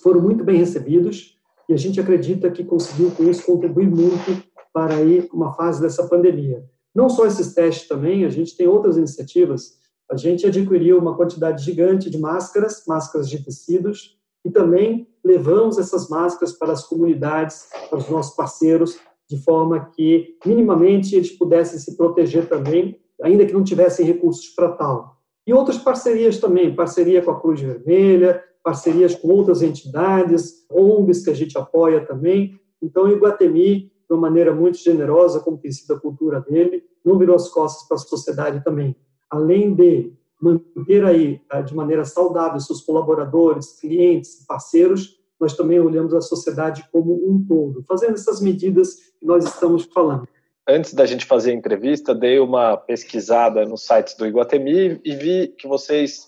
foram 0.02 0.22
muito 0.22 0.44
bem 0.44 0.58
recebidos, 0.58 1.38
e 1.70 1.74
a 1.74 1.78
gente 1.78 2.00
acredita 2.00 2.50
que 2.50 2.64
conseguiu, 2.64 3.12
com 3.12 3.24
isso, 3.30 3.46
contribuir 3.46 3.90
muito 3.90 4.44
para 4.74 5.02
ir 5.02 5.30
uma 5.34 5.54
fase 5.54 5.82
dessa 5.82 6.08
pandemia. 6.08 6.64
Não 6.98 7.10
só 7.10 7.28
esses 7.28 7.54
testes 7.54 7.88
também, 7.88 8.26
a 8.26 8.30
gente 8.30 8.58
tem 8.58 8.68
outras 8.68 8.98
iniciativas. 8.98 9.78
A 10.10 10.18
gente 10.18 10.48
adquiriu 10.48 10.98
uma 10.98 11.16
quantidade 11.16 11.64
gigante 11.64 12.10
de 12.10 12.18
máscaras, 12.18 12.84
máscaras 12.88 13.30
de 13.30 13.38
tecidos, 13.44 14.18
e 14.44 14.50
também 14.50 15.08
levamos 15.24 15.78
essas 15.78 16.10
máscaras 16.10 16.54
para 16.54 16.74
as 16.74 16.84
comunidades, 16.88 17.68
para 17.88 18.00
os 18.00 18.10
nossos 18.10 18.36
parceiros, 18.36 18.98
de 19.30 19.38
forma 19.44 19.92
que 19.96 20.38
minimamente 20.44 21.16
eles 21.16 21.38
pudessem 21.38 21.78
se 21.78 21.96
proteger 21.96 22.50
também, 22.50 23.00
ainda 23.22 23.46
que 23.46 23.54
não 23.54 23.64
tivessem 23.64 24.04
recursos 24.04 24.48
para 24.56 24.72
tal. 24.72 25.18
E 25.46 25.54
outras 25.54 25.78
parcerias 25.78 26.40
também, 26.40 26.76
parceria 26.76 27.22
com 27.22 27.30
a 27.30 27.40
Cruz 27.40 27.62
Vermelha, 27.62 28.44
parcerias 28.64 29.14
com 29.14 29.28
outras 29.28 29.62
entidades, 29.62 30.66
ONGs 30.72 31.24
que 31.24 31.30
a 31.30 31.36
gente 31.36 31.56
apoia 31.60 32.04
também. 32.04 32.60
Então, 32.82 33.04
o 33.04 33.12
Iguatemi 33.12 33.92
de 34.10 34.14
uma 34.14 34.22
maneira 34.22 34.54
muito 34.54 34.78
generosa, 34.78 35.40
como 35.40 35.58
tem 35.58 35.72
sido 35.72 35.94
a 35.94 36.00
cultura 36.00 36.40
dele, 36.42 36.84
não 37.04 37.18
virou 37.18 37.36
as 37.36 37.50
costas 37.50 37.88
para 37.88 37.96
a 37.96 38.00
sociedade 38.00 38.64
também. 38.64 38.96
Além 39.30 39.74
de 39.74 40.14
manter 40.42 41.04
aí 41.04 41.42
eh, 41.52 41.62
de 41.62 41.76
maneira 41.76 42.06
saudável 42.06 42.60
seus 42.60 42.82
colaboradores, 42.82 43.80
clientes, 43.80 44.46
parceiros, 44.48 45.18
nós 45.40 45.56
também 45.56 45.80
olhamos 45.80 46.14
a 46.14 46.22
sociedade 46.22 46.88
como 46.92 47.14
um 47.14 47.44
todo, 47.48 47.84
fazendo 47.84 48.14
essas 48.14 48.42
medidas 48.42 48.96
que 49.20 49.26
nós 49.26 49.46
estamos 49.46 49.86
falando. 49.86 50.28
Antes 50.68 50.94
da 50.94 51.06
gente 51.06 51.26
fazer 51.26 51.52
a 51.52 51.56
entrevista, 51.56 52.14
dei 52.14 52.40
uma 52.40 52.76
pesquisada 52.76 53.66
nos 53.66 53.86
sites 53.86 54.16
do 54.16 54.26
Iguatemi 54.26 55.00
e 55.04 55.16
vi 55.16 55.48
que 55.58 55.68
vocês 55.68 56.28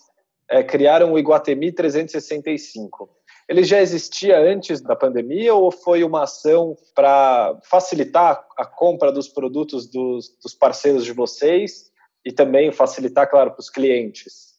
é, 0.50 0.63
criaram 0.63 1.13
o 1.13 1.19
Iguatemi 1.19 1.71
365. 1.71 3.09
Ele 3.50 3.63
já 3.63 3.82
existia 3.82 4.39
antes 4.39 4.79
da 4.79 4.96
pandemia 4.96 5.56
ou 5.56 5.72
foi 5.72 6.03
uma 6.03 6.22
ação 6.22 6.77
para 6.94 7.60
facilitar 7.63 8.46
a 8.56 8.63
compra 8.63 9.12
dos 9.12 9.27
produtos 9.27 9.88
dos, 9.88 10.38
dos, 10.44 10.53
parceiros 10.53 11.03
de 11.03 11.12
vocês 11.13 11.89
e 12.24 12.32
também 12.32 12.72
facilitar, 12.72 13.27
claro, 13.27 13.50
para 13.50 13.60
os 13.60 13.68
clientes? 13.68 14.50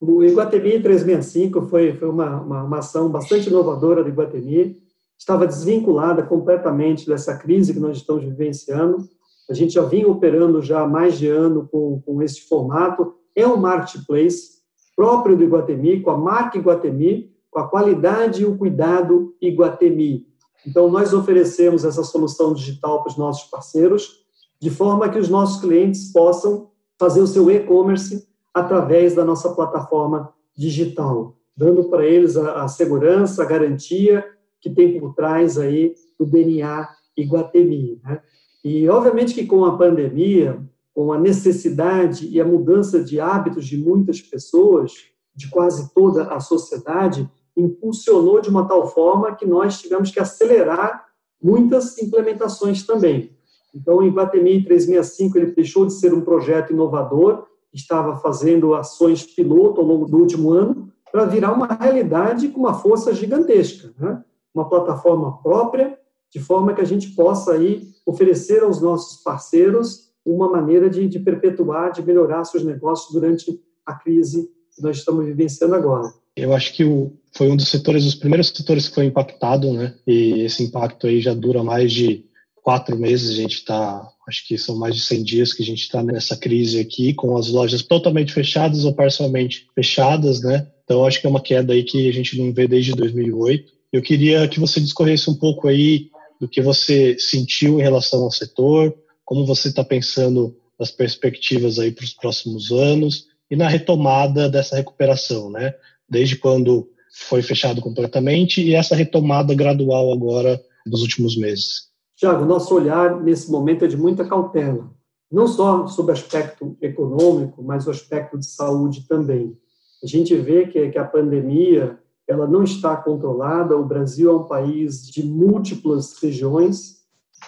O 0.00 0.24
Iguatemi 0.24 0.82
365 0.82 1.68
foi, 1.68 1.94
foi 1.94 2.08
uma, 2.08 2.40
uma, 2.40 2.64
uma 2.64 2.78
ação 2.78 3.08
bastante 3.08 3.48
inovadora 3.48 4.02
do 4.02 4.08
Iguatemi, 4.08 4.82
estava 5.16 5.46
desvinculada 5.46 6.24
completamente 6.24 7.06
dessa 7.06 7.38
crise 7.38 7.72
que 7.72 7.78
nós 7.78 7.98
estamos 7.98 8.24
vivenciando. 8.24 9.08
A 9.48 9.54
gente 9.54 9.74
já 9.74 9.82
vinha 9.82 10.08
operando 10.08 10.60
já 10.60 10.80
há 10.80 10.88
mais 10.88 11.16
de 11.16 11.28
ano 11.28 11.68
com, 11.70 12.02
com 12.04 12.20
esse 12.20 12.48
formato. 12.48 13.14
É 13.36 13.46
um 13.46 13.56
marketplace 13.56 14.58
próprio 14.96 15.36
do 15.36 15.44
Iguatemi, 15.44 16.00
com 16.00 16.10
a 16.10 16.18
marca 16.18 16.58
Iguatemi, 16.58 17.30
com 17.50 17.58
a 17.58 17.68
qualidade 17.68 18.42
e 18.42 18.46
o 18.46 18.56
cuidado 18.56 19.34
Iguatemi. 19.40 20.26
Então, 20.66 20.90
nós 20.90 21.12
oferecemos 21.12 21.84
essa 21.84 22.04
solução 22.04 22.52
digital 22.52 23.02
para 23.02 23.10
os 23.10 23.16
nossos 23.16 23.50
parceiros, 23.50 24.24
de 24.60 24.70
forma 24.70 25.08
que 25.08 25.18
os 25.18 25.28
nossos 25.28 25.60
clientes 25.60 26.12
possam 26.12 26.70
fazer 26.98 27.20
o 27.20 27.26
seu 27.26 27.50
e-commerce 27.50 28.28
através 28.52 29.14
da 29.14 29.24
nossa 29.24 29.54
plataforma 29.54 30.32
digital, 30.56 31.36
dando 31.56 31.84
para 31.84 32.04
eles 32.04 32.36
a, 32.36 32.64
a, 32.64 32.68
segurança, 32.68 33.42
a 33.42 33.46
garantia 33.46 34.24
que 34.60 34.68
tem 34.68 35.00
por 35.00 35.14
trás 35.14 35.56
aí 35.58 35.94
o 36.18 36.26
DNA 36.26 36.88
Iguatemi. 37.16 37.98
Né? 38.04 38.20
E, 38.62 38.88
obviamente, 38.88 39.32
que 39.32 39.46
com 39.46 39.64
a 39.64 39.78
pandemia, 39.78 40.62
com 40.94 41.12
a 41.12 41.18
necessidade 41.18 42.28
e 42.28 42.38
a 42.38 42.44
mudança 42.44 43.02
de 43.02 43.18
hábitos 43.18 43.64
de 43.66 43.78
muitas 43.78 44.20
pessoas, 44.20 44.92
de 45.34 45.48
quase 45.48 45.94
toda 45.94 46.24
a 46.24 46.40
sociedade, 46.40 47.30
impulsionou 47.60 48.40
de 48.40 48.48
uma 48.48 48.66
tal 48.66 48.86
forma 48.88 49.34
que 49.34 49.46
nós 49.46 49.80
tivemos 49.80 50.10
que 50.10 50.20
acelerar 50.20 51.04
muitas 51.42 51.98
implementações 51.98 52.84
também. 52.84 53.36
Então, 53.74 53.98
o 53.98 54.02
Iguatemi 54.02 54.64
365 54.64 55.38
ele 55.38 55.52
deixou 55.52 55.86
de 55.86 55.92
ser 55.92 56.12
um 56.12 56.22
projeto 56.22 56.72
inovador, 56.72 57.46
estava 57.72 58.16
fazendo 58.16 58.74
ações 58.74 59.24
piloto 59.24 59.80
ao 59.80 59.86
longo 59.86 60.06
do 60.06 60.18
último 60.18 60.50
ano, 60.50 60.90
para 61.12 61.24
virar 61.24 61.52
uma 61.52 61.66
realidade 61.66 62.48
com 62.48 62.60
uma 62.60 62.74
força 62.74 63.14
gigantesca, 63.14 63.92
né? 63.98 64.22
uma 64.54 64.68
plataforma 64.68 65.40
própria, 65.42 65.98
de 66.32 66.40
forma 66.40 66.72
que 66.72 66.80
a 66.80 66.84
gente 66.84 67.10
possa 67.14 67.52
aí 67.52 67.88
oferecer 68.06 68.62
aos 68.62 68.80
nossos 68.80 69.22
parceiros 69.22 70.10
uma 70.24 70.48
maneira 70.48 70.88
de, 70.88 71.08
de 71.08 71.18
perpetuar, 71.18 71.92
de 71.92 72.02
melhorar 72.02 72.44
seus 72.44 72.64
negócios 72.64 73.12
durante 73.12 73.60
a 73.84 73.94
crise 73.94 74.48
que 74.80 74.86
nós 74.86 74.98
estamos 74.98 75.24
vivenciando 75.26 75.74
agora. 75.74 76.12
Eu 76.36 76.54
acho 76.54 76.72
que 76.74 76.84
o 76.84 77.12
foi 77.32 77.50
um 77.50 77.56
dos 77.56 77.68
setores, 77.68 78.04
os 78.04 78.14
primeiros 78.14 78.48
setores 78.48 78.88
que 78.88 78.94
foi 78.94 79.04
impactado, 79.06 79.72
né? 79.72 79.94
E 80.06 80.40
esse 80.40 80.62
impacto 80.62 81.06
aí 81.06 81.20
já 81.20 81.32
dura 81.32 81.62
mais 81.62 81.92
de 81.92 82.24
quatro 82.62 82.98
meses. 82.98 83.30
A 83.30 83.42
gente 83.42 83.54
está, 83.54 84.08
acho 84.28 84.46
que 84.46 84.58
são 84.58 84.76
mais 84.76 84.94
de 84.94 85.02
100 85.02 85.22
dias 85.22 85.52
que 85.52 85.62
a 85.62 85.66
gente 85.66 85.82
está 85.82 86.02
nessa 86.02 86.36
crise 86.36 86.80
aqui, 86.80 87.14
com 87.14 87.36
as 87.36 87.48
lojas 87.48 87.82
totalmente 87.82 88.32
fechadas 88.32 88.84
ou 88.84 88.94
parcialmente 88.94 89.66
fechadas, 89.74 90.40
né? 90.42 90.66
Então, 90.84 91.04
acho 91.04 91.20
que 91.20 91.26
é 91.26 91.30
uma 91.30 91.40
queda 91.40 91.72
aí 91.72 91.84
que 91.84 92.08
a 92.08 92.12
gente 92.12 92.36
não 92.36 92.52
vê 92.52 92.66
desde 92.66 92.92
2008. 92.92 93.72
Eu 93.92 94.02
queria 94.02 94.46
que 94.48 94.58
você 94.58 94.80
discorresse 94.80 95.30
um 95.30 95.34
pouco 95.34 95.68
aí 95.68 96.10
do 96.40 96.48
que 96.48 96.60
você 96.60 97.16
sentiu 97.18 97.78
em 97.78 97.82
relação 97.82 98.22
ao 98.22 98.30
setor, 98.30 98.94
como 99.24 99.46
você 99.46 99.68
está 99.68 99.84
pensando 99.84 100.56
nas 100.78 100.90
perspectivas 100.90 101.78
aí 101.78 101.92
para 101.92 102.04
os 102.04 102.14
próximos 102.14 102.72
anos 102.72 103.29
e 103.50 103.56
na 103.56 103.68
retomada 103.68 104.48
dessa 104.48 104.76
recuperação, 104.76 105.50
né? 105.50 105.74
Desde 106.08 106.36
quando 106.36 106.88
foi 107.12 107.42
fechado 107.42 107.80
completamente 107.80 108.62
e 108.62 108.74
essa 108.74 108.94
retomada 108.94 109.54
gradual 109.54 110.12
agora 110.12 110.60
nos 110.86 111.02
últimos 111.02 111.36
meses. 111.36 111.90
Tiago, 112.16 112.44
nosso 112.44 112.74
olhar 112.74 113.20
nesse 113.20 113.50
momento 113.50 113.84
é 113.84 113.88
de 113.88 113.96
muita 113.96 114.24
cautela, 114.24 114.90
não 115.30 115.46
só 115.46 115.86
sobre 115.86 116.12
o 116.12 116.14
aspecto 116.14 116.76
econômico, 116.80 117.62
mas 117.62 117.86
o 117.86 117.90
aspecto 117.90 118.38
de 118.38 118.46
saúde 118.46 119.06
também. 119.08 119.56
A 120.02 120.06
gente 120.06 120.34
vê 120.36 120.66
que, 120.66 120.90
que 120.90 120.98
a 120.98 121.04
pandemia 121.04 121.98
ela 122.30 122.46
não 122.46 122.62
está 122.62 122.96
controlada. 122.96 123.76
O 123.76 123.84
Brasil 123.84 124.30
é 124.30 124.34
um 124.34 124.44
país 124.44 125.04
de 125.06 125.24
múltiplas 125.24 126.16
regiões 126.22 127.00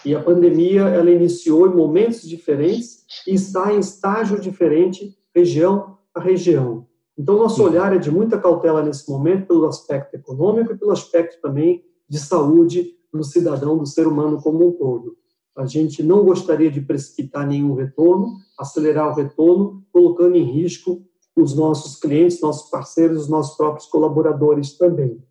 e 0.05 0.13
a 0.13 0.21
pandemia 0.21 0.81
ela 0.81 1.09
iniciou 1.09 1.67
em 1.67 1.75
momentos 1.75 2.27
diferentes 2.27 3.05
e 3.27 3.33
está 3.33 3.73
em 3.73 3.79
estágio 3.79 4.39
diferente, 4.39 5.17
região 5.35 5.93
a 6.13 6.19
região. 6.19 6.85
Então, 7.17 7.37
nosso 7.37 7.63
olhar 7.63 7.95
é 7.95 7.97
de 7.97 8.11
muita 8.11 8.39
cautela 8.39 8.83
nesse 8.83 9.09
momento 9.09 9.47
pelo 9.47 9.65
aspecto 9.65 10.15
econômico 10.15 10.73
e 10.73 10.77
pelo 10.77 10.91
aspecto 10.91 11.41
também 11.41 11.83
de 12.07 12.19
saúde 12.19 12.95
do 13.11 13.23
cidadão, 13.23 13.77
do 13.77 13.85
ser 13.85 14.07
humano 14.07 14.41
como 14.41 14.67
um 14.67 14.71
todo. 14.71 15.15
A 15.55 15.65
gente 15.65 16.01
não 16.01 16.25
gostaria 16.25 16.71
de 16.71 16.81
precipitar 16.81 17.47
nenhum 17.47 17.75
retorno, 17.75 18.37
acelerar 18.57 19.11
o 19.11 19.15
retorno, 19.15 19.83
colocando 19.91 20.35
em 20.35 20.43
risco 20.43 21.03
os 21.35 21.55
nossos 21.55 21.99
clientes, 21.99 22.41
nossos 22.41 22.69
parceiros, 22.69 23.23
os 23.23 23.29
nossos 23.29 23.55
próprios 23.55 23.87
colaboradores 23.87 24.77
também. 24.77 25.23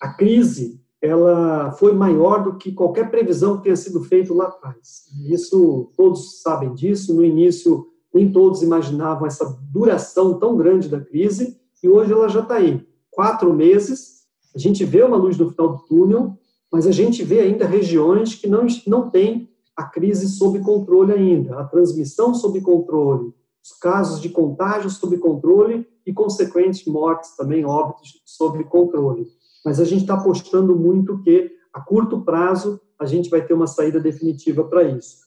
A 0.00 0.12
crise 0.14 0.80
ela 1.00 1.72
foi 1.72 1.92
maior 1.92 2.44
do 2.44 2.56
que 2.56 2.72
qualquer 2.72 3.10
previsão 3.10 3.56
que 3.56 3.64
tenha 3.64 3.76
sido 3.76 4.02
feita 4.04 4.32
lá 4.32 4.44
atrás. 4.44 5.06
Isso 5.26 5.92
todos 5.96 6.40
sabem 6.40 6.72
disso. 6.74 7.12
No 7.12 7.24
início 7.24 7.91
nem 8.12 8.30
todos 8.30 8.62
imaginavam 8.62 9.26
essa 9.26 9.58
duração 9.72 10.38
tão 10.38 10.56
grande 10.56 10.88
da 10.88 11.00
crise 11.00 11.58
e 11.82 11.88
hoje 11.88 12.12
ela 12.12 12.28
já 12.28 12.40
está 12.40 12.56
aí. 12.56 12.86
Quatro 13.10 13.52
meses, 13.52 14.22
a 14.54 14.58
gente 14.58 14.84
vê 14.84 15.02
uma 15.02 15.16
luz 15.16 15.36
no 15.38 15.50
final 15.50 15.76
do 15.76 15.82
túnel, 15.84 16.38
mas 16.70 16.86
a 16.86 16.92
gente 16.92 17.22
vê 17.22 17.40
ainda 17.40 17.66
regiões 17.66 18.34
que 18.34 18.46
não 18.46 18.66
não 18.86 19.10
têm 19.10 19.48
a 19.76 19.84
crise 19.84 20.28
sob 20.28 20.60
controle 20.60 21.12
ainda, 21.12 21.58
a 21.58 21.64
transmissão 21.64 22.34
sob 22.34 22.60
controle, 22.60 23.34
os 23.62 23.72
casos 23.78 24.20
de 24.20 24.28
contágio 24.28 24.90
sob 24.90 25.16
controle 25.18 25.86
e 26.06 26.12
consequentes 26.12 26.84
mortes 26.86 27.36
também, 27.36 27.64
óbitos 27.64 28.20
sob 28.24 28.62
controle. 28.64 29.26
Mas 29.64 29.80
a 29.80 29.84
gente 29.84 30.02
está 30.02 30.14
apostando 30.14 30.76
muito 30.76 31.22
que, 31.22 31.50
a 31.72 31.80
curto 31.80 32.20
prazo, 32.22 32.80
a 32.98 33.06
gente 33.06 33.30
vai 33.30 33.44
ter 33.44 33.54
uma 33.54 33.66
saída 33.66 34.00
definitiva 34.00 34.64
para 34.64 34.82
isso. 34.84 35.21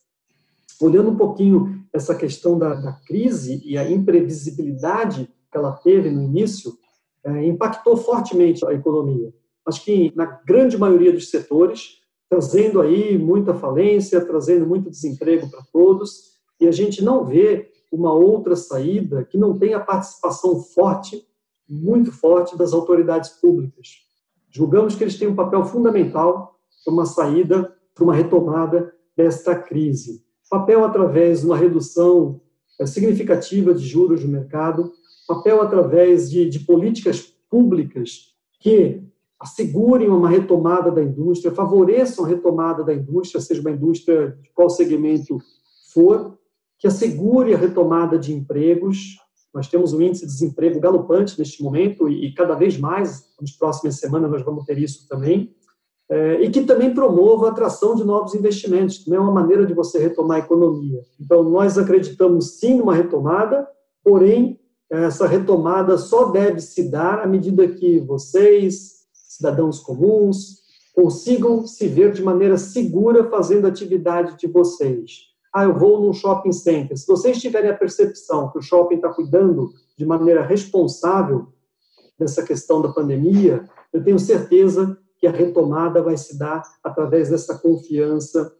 Olhando 0.82 1.10
um 1.10 1.16
pouquinho 1.16 1.86
essa 1.94 2.14
questão 2.14 2.58
da, 2.58 2.74
da, 2.74 2.94
crise 2.94 3.62
e 3.64 3.78
a 3.78 3.90
imprevisibilidade 3.90 5.30
que 5.52 5.58
ela 5.58 5.72
teve 5.72 6.10
no 6.10 6.22
início, 6.22 6.74
é, 7.24 7.46
impactou 7.46 7.96
fortemente 7.96 8.66
a 8.66 8.74
economia. 8.74 9.34
Acho 9.66 9.84
que 9.84 10.12
na 10.16 10.26
grande 10.26 10.78
maioria 10.78 11.12
dos 11.12 11.30
setores, 11.30 12.02
trazendo 12.30 12.82
aí 12.82 13.18
muita 13.18 13.54
falência, 13.54 14.26
trazendo 14.26 14.68
muito 14.68 14.90
desemprego 14.90 15.50
para 15.50 15.64
todos, 15.72 16.36
e 16.60 16.68
a 16.68 16.72
gente 16.72 17.04
não 17.04 17.26
vê 17.26 17.72
uma 17.92 18.14
outra 18.14 18.56
saída 18.56 19.24
que 19.24 19.38
não 19.38 19.58
tenha 19.58 19.80
participação 19.80 20.60
forte, 20.60 21.26
muito 21.68 22.12
forte, 22.12 22.58
das 22.58 22.74
autoridades 22.74 23.30
públicas. 23.30 23.88
Julgamos 24.52 24.96
que 24.96 25.04
eles 25.04 25.18
têm 25.18 25.28
um 25.28 25.36
papel 25.36 25.64
fundamental 25.66 26.60
para 26.84 26.94
uma 26.94 27.06
saída, 27.06 27.74
para 27.94 28.04
uma 28.04 28.14
retomada 28.14 28.94
desta 29.16 29.56
crise. 29.56 30.25
Papel 30.50 30.84
através 30.84 31.42
de 31.42 31.46
uma 31.46 31.58
redução 31.58 32.42
eh, 32.80 32.86
significativa 32.86 33.74
de 33.74 33.86
juros 33.86 34.24
no 34.24 34.32
mercado, 34.32 34.92
papel 35.28 35.62
através 35.62 36.30
de, 36.30 36.50
de 36.50 36.60
políticas 36.60 37.22
públicas 37.50 38.34
que 38.60 39.02
assegurem 39.40 40.10
uma 40.10 40.30
retomada 40.30 40.92
da 40.92 41.04
indústria, 41.04 41.54
favoreçam 41.54 42.26
a 42.26 42.28
retomada 42.28 42.84
da 42.84 42.94
indústria, 42.94 43.42
seja 43.42 43.62
uma 43.62 43.72
indústria 43.72 44.38
de 44.42 44.50
qual 44.54 44.70
segmento 44.70 45.38
for, 45.94 46.38
que 46.80 46.88
assegure 46.88 47.54
a 47.54 47.58
retomada 47.58 48.18
de 48.18 48.34
empregos. 48.34 49.18
Nós 49.54 49.68
temos 49.68 49.94
um 49.94 50.02
índice 50.02 50.26
de 50.26 50.32
desemprego 50.32 50.80
galopante 50.80 51.38
neste 51.38 51.64
momento 51.64 52.10
e, 52.10 52.34
cada 52.34 52.56
vez 52.56 52.78
mais, 52.78 53.26
nas 53.40 53.52
próximas 53.52 54.00
semanas, 54.00 54.32
nós 54.32 54.44
vamos 54.44 54.66
ter 54.66 54.78
isso 54.78 55.08
também. 55.08 55.56
É, 56.10 56.42
e 56.42 56.52
que 56.52 56.62
também 56.62 56.94
promova 56.94 57.48
a 57.48 57.52
atração 57.52 57.96
de 57.96 58.04
novos 58.04 58.36
investimentos. 58.36 59.04
Também 59.04 59.18
é 59.18 59.22
uma 59.22 59.32
maneira 59.32 59.66
de 59.66 59.74
você 59.74 59.98
retomar 59.98 60.38
a 60.38 60.46
economia. 60.46 61.02
Então, 61.20 61.44
nós 61.44 61.78
acreditamos 61.78 62.60
sim 62.60 62.78
numa 62.78 62.94
retomada, 62.94 63.68
porém, 64.04 64.60
essa 64.90 65.26
retomada 65.26 65.98
só 65.98 66.26
deve 66.26 66.60
se 66.60 66.92
dar 66.92 67.22
à 67.22 67.28
medida 67.28 67.68
que 67.68 68.00
vocês, 68.00 69.06
cidadãos 69.12 69.80
comuns, 69.80 70.64
consigam 70.94 71.66
se 71.66 71.88
ver 71.88 72.14
de 72.14 72.22
maneira 72.22 72.58
segura 72.58 73.28
fazendo 73.30 73.66
a 73.66 73.70
atividade 73.70 74.38
de 74.38 74.46
vocês 74.48 75.36
ah, 75.56 75.64
eu 75.64 75.74
vou 75.74 76.02
num 76.02 76.12
shopping 76.12 76.52
center. 76.52 76.98
Se 76.98 77.08
vocês 77.08 77.40
tiverem 77.40 77.70
a 77.70 77.78
percepção 77.78 78.52
que 78.52 78.58
o 78.58 78.62
shopping 78.62 78.96
está 78.96 79.08
cuidando 79.08 79.72
de 79.98 80.06
maneira 80.06 80.46
responsável 80.46 81.48
dessa 82.20 82.44
questão 82.44 82.82
da 82.82 82.90
pandemia, 82.90 83.64
eu 83.94 84.04
tenho 84.04 84.20
certeza 84.20 84.98
que 85.26 85.28
a 85.28 85.32
retomada 85.32 86.04
vai 86.04 86.16
se 86.16 86.38
dar 86.38 86.62
através 86.84 87.30
dessa 87.30 87.58
confiança 87.58 88.54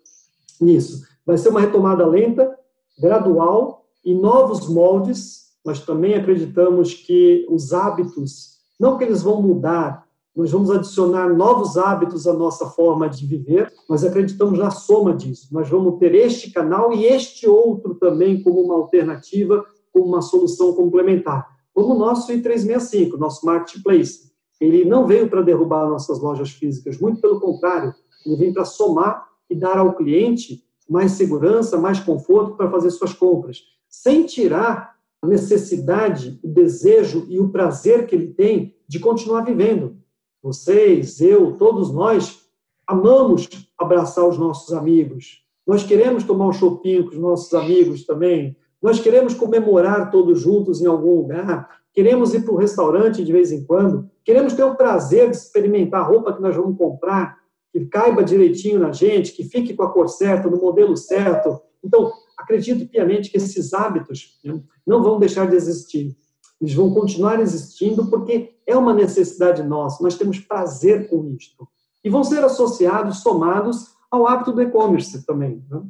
nisso. 0.60 1.04
Vai 1.24 1.38
ser 1.38 1.50
uma 1.50 1.62
retomada 1.62 2.06
lenta, 2.08 2.58
gradual, 3.00 3.86
em 4.04 4.20
novos 4.20 4.68
moldes. 4.68 5.52
Nós 5.64 5.80
também 5.80 6.16
acreditamos 6.16 6.94
que 6.94 7.46
os 7.50 7.72
hábitos, 7.72 8.58
não 8.80 8.98
que 8.98 9.04
eles 9.04 9.22
vão 9.22 9.42
mudar, 9.42 10.06
nós 10.36 10.52
vamos 10.52 10.70
adicionar 10.72 11.34
novos 11.34 11.78
hábitos 11.78 12.28
à 12.28 12.34
nossa 12.34 12.66
forma 12.66 13.08
de 13.08 13.26
viver, 13.26 13.72
nós 13.88 14.04
acreditamos 14.04 14.60
na 14.60 14.70
soma 14.70 15.14
disso. 15.14 15.48
Nós 15.52 15.70
vamos 15.70 15.98
ter 16.00 16.14
este 16.16 16.52
canal 16.52 16.92
e 16.92 17.06
este 17.06 17.48
outro 17.48 17.96
também 17.96 18.42
como 18.42 18.62
uma 18.62 18.76
alternativa, 18.76 19.64
como 19.94 20.08
uma 20.08 20.22
solução 20.22 20.74
complementar. 20.74 21.48
Como 21.74 21.94
o 21.94 21.98
nosso 21.98 22.32
I365, 22.34 23.18
nosso 23.18 23.46
marketplace. 23.46 24.35
Ele 24.60 24.86
não 24.86 25.06
veio 25.06 25.30
para 25.30 25.42
derrubar 25.42 25.90
nossas 25.90 26.20
lojas 26.20 26.52
físicas, 26.52 27.00
muito 27.00 27.22
pelo 27.22 27.40
contrário, 27.40 27.94
ele 28.26 28.36
vem 28.36 28.54
para 28.54 28.66
somar 28.66 29.28
e 29.50 29.56
dar 29.56 29.78
ao 29.78 29.96
cliente 29.96 30.64
mais 30.90 31.14
segurança, 31.14 31.78
mais 31.78 32.00
conforto 32.00 32.56
para 32.56 32.70
fazer 32.70 32.90
suas 32.92 33.14
compras, 33.14 33.60
sem 33.88 34.26
tirar 34.26 34.96
a 35.22 35.28
necessidade, 35.28 36.40
o 36.44 36.48
desejo 36.48 37.26
e 37.28 37.40
o 37.40 37.50
prazer 37.50 38.06
que 38.08 38.16
ele 38.16 38.28
tem 38.34 38.76
de 38.88 39.00
continuar 39.00 39.42
vivendo 39.42 39.98
vocês, 40.46 41.20
eu, 41.22 41.54
todos 41.54 41.92
nós, 41.92 42.40
amamos 42.86 43.50
abraçar 43.76 44.28
os 44.28 44.38
nossos 44.38 44.72
amigos. 44.76 45.44
Nós 45.66 45.84
queremos 45.84 46.24
tomar 46.24 46.46
um 46.46 46.54
chopinho 46.54 47.06
com 47.06 47.16
os 47.16 47.18
nossos 47.18 47.52
amigos 47.56 48.06
também. 48.06 48.56
Nós 48.80 49.00
queremos 49.00 49.34
comemorar 49.34 50.12
todos 50.12 50.40
juntos 50.40 50.84
em 50.84 50.86
algum 50.86 51.16
lugar. 51.16 51.68
Queremos 51.92 52.36
ir 52.36 52.46
para 52.46 52.54
o 52.54 52.58
restaurante 52.58 53.24
de 53.24 53.32
vez 53.32 53.52
em 53.52 53.66
quando. 53.66 54.08
Queremos 54.26 54.54
ter 54.54 54.64
o 54.64 54.76
prazer 54.76 55.30
de 55.30 55.38
experimentar 55.38 56.02
a 56.02 56.04
roupa 56.04 56.34
que 56.34 56.42
nós 56.42 56.56
vamos 56.56 56.76
comprar, 56.78 57.38
que 57.72 57.86
caiba 57.86 58.24
direitinho 58.24 58.80
na 58.80 58.92
gente, 58.92 59.32
que 59.34 59.44
fique 59.44 59.76
com 59.76 59.84
a 59.84 59.92
cor 59.92 60.10
certa, 60.10 60.50
no 60.50 60.58
modelo 60.58 60.98
certo. 60.98 61.62
Então, 61.84 62.12
acredito 62.36 62.90
piamente 62.90 63.30
que 63.30 63.38
esses 63.38 63.72
hábitos 63.74 64.40
né, 64.44 64.60
não 64.86 65.04
vão 65.04 65.20
deixar 65.20 65.48
de 65.48 65.56
existir. 65.56 66.18
Eles 66.60 66.74
vão 66.74 66.92
continuar 66.92 67.40
existindo 67.40 68.10
porque 68.10 68.56
é 68.66 68.76
uma 68.76 68.94
necessidade 68.94 69.62
nossa, 69.62 70.02
nós 70.02 70.18
temos 70.18 70.40
prazer 70.40 71.08
com 71.08 71.30
isto. 71.38 71.68
E 72.04 72.10
vão 72.10 72.24
ser 72.24 72.44
associados, 72.44 73.22
somados 73.22 73.94
ao 74.10 74.28
hábito 74.28 74.54
do 74.54 74.62
e-commerce 74.62 75.24
também. 75.26 75.64
Né? 75.70 75.84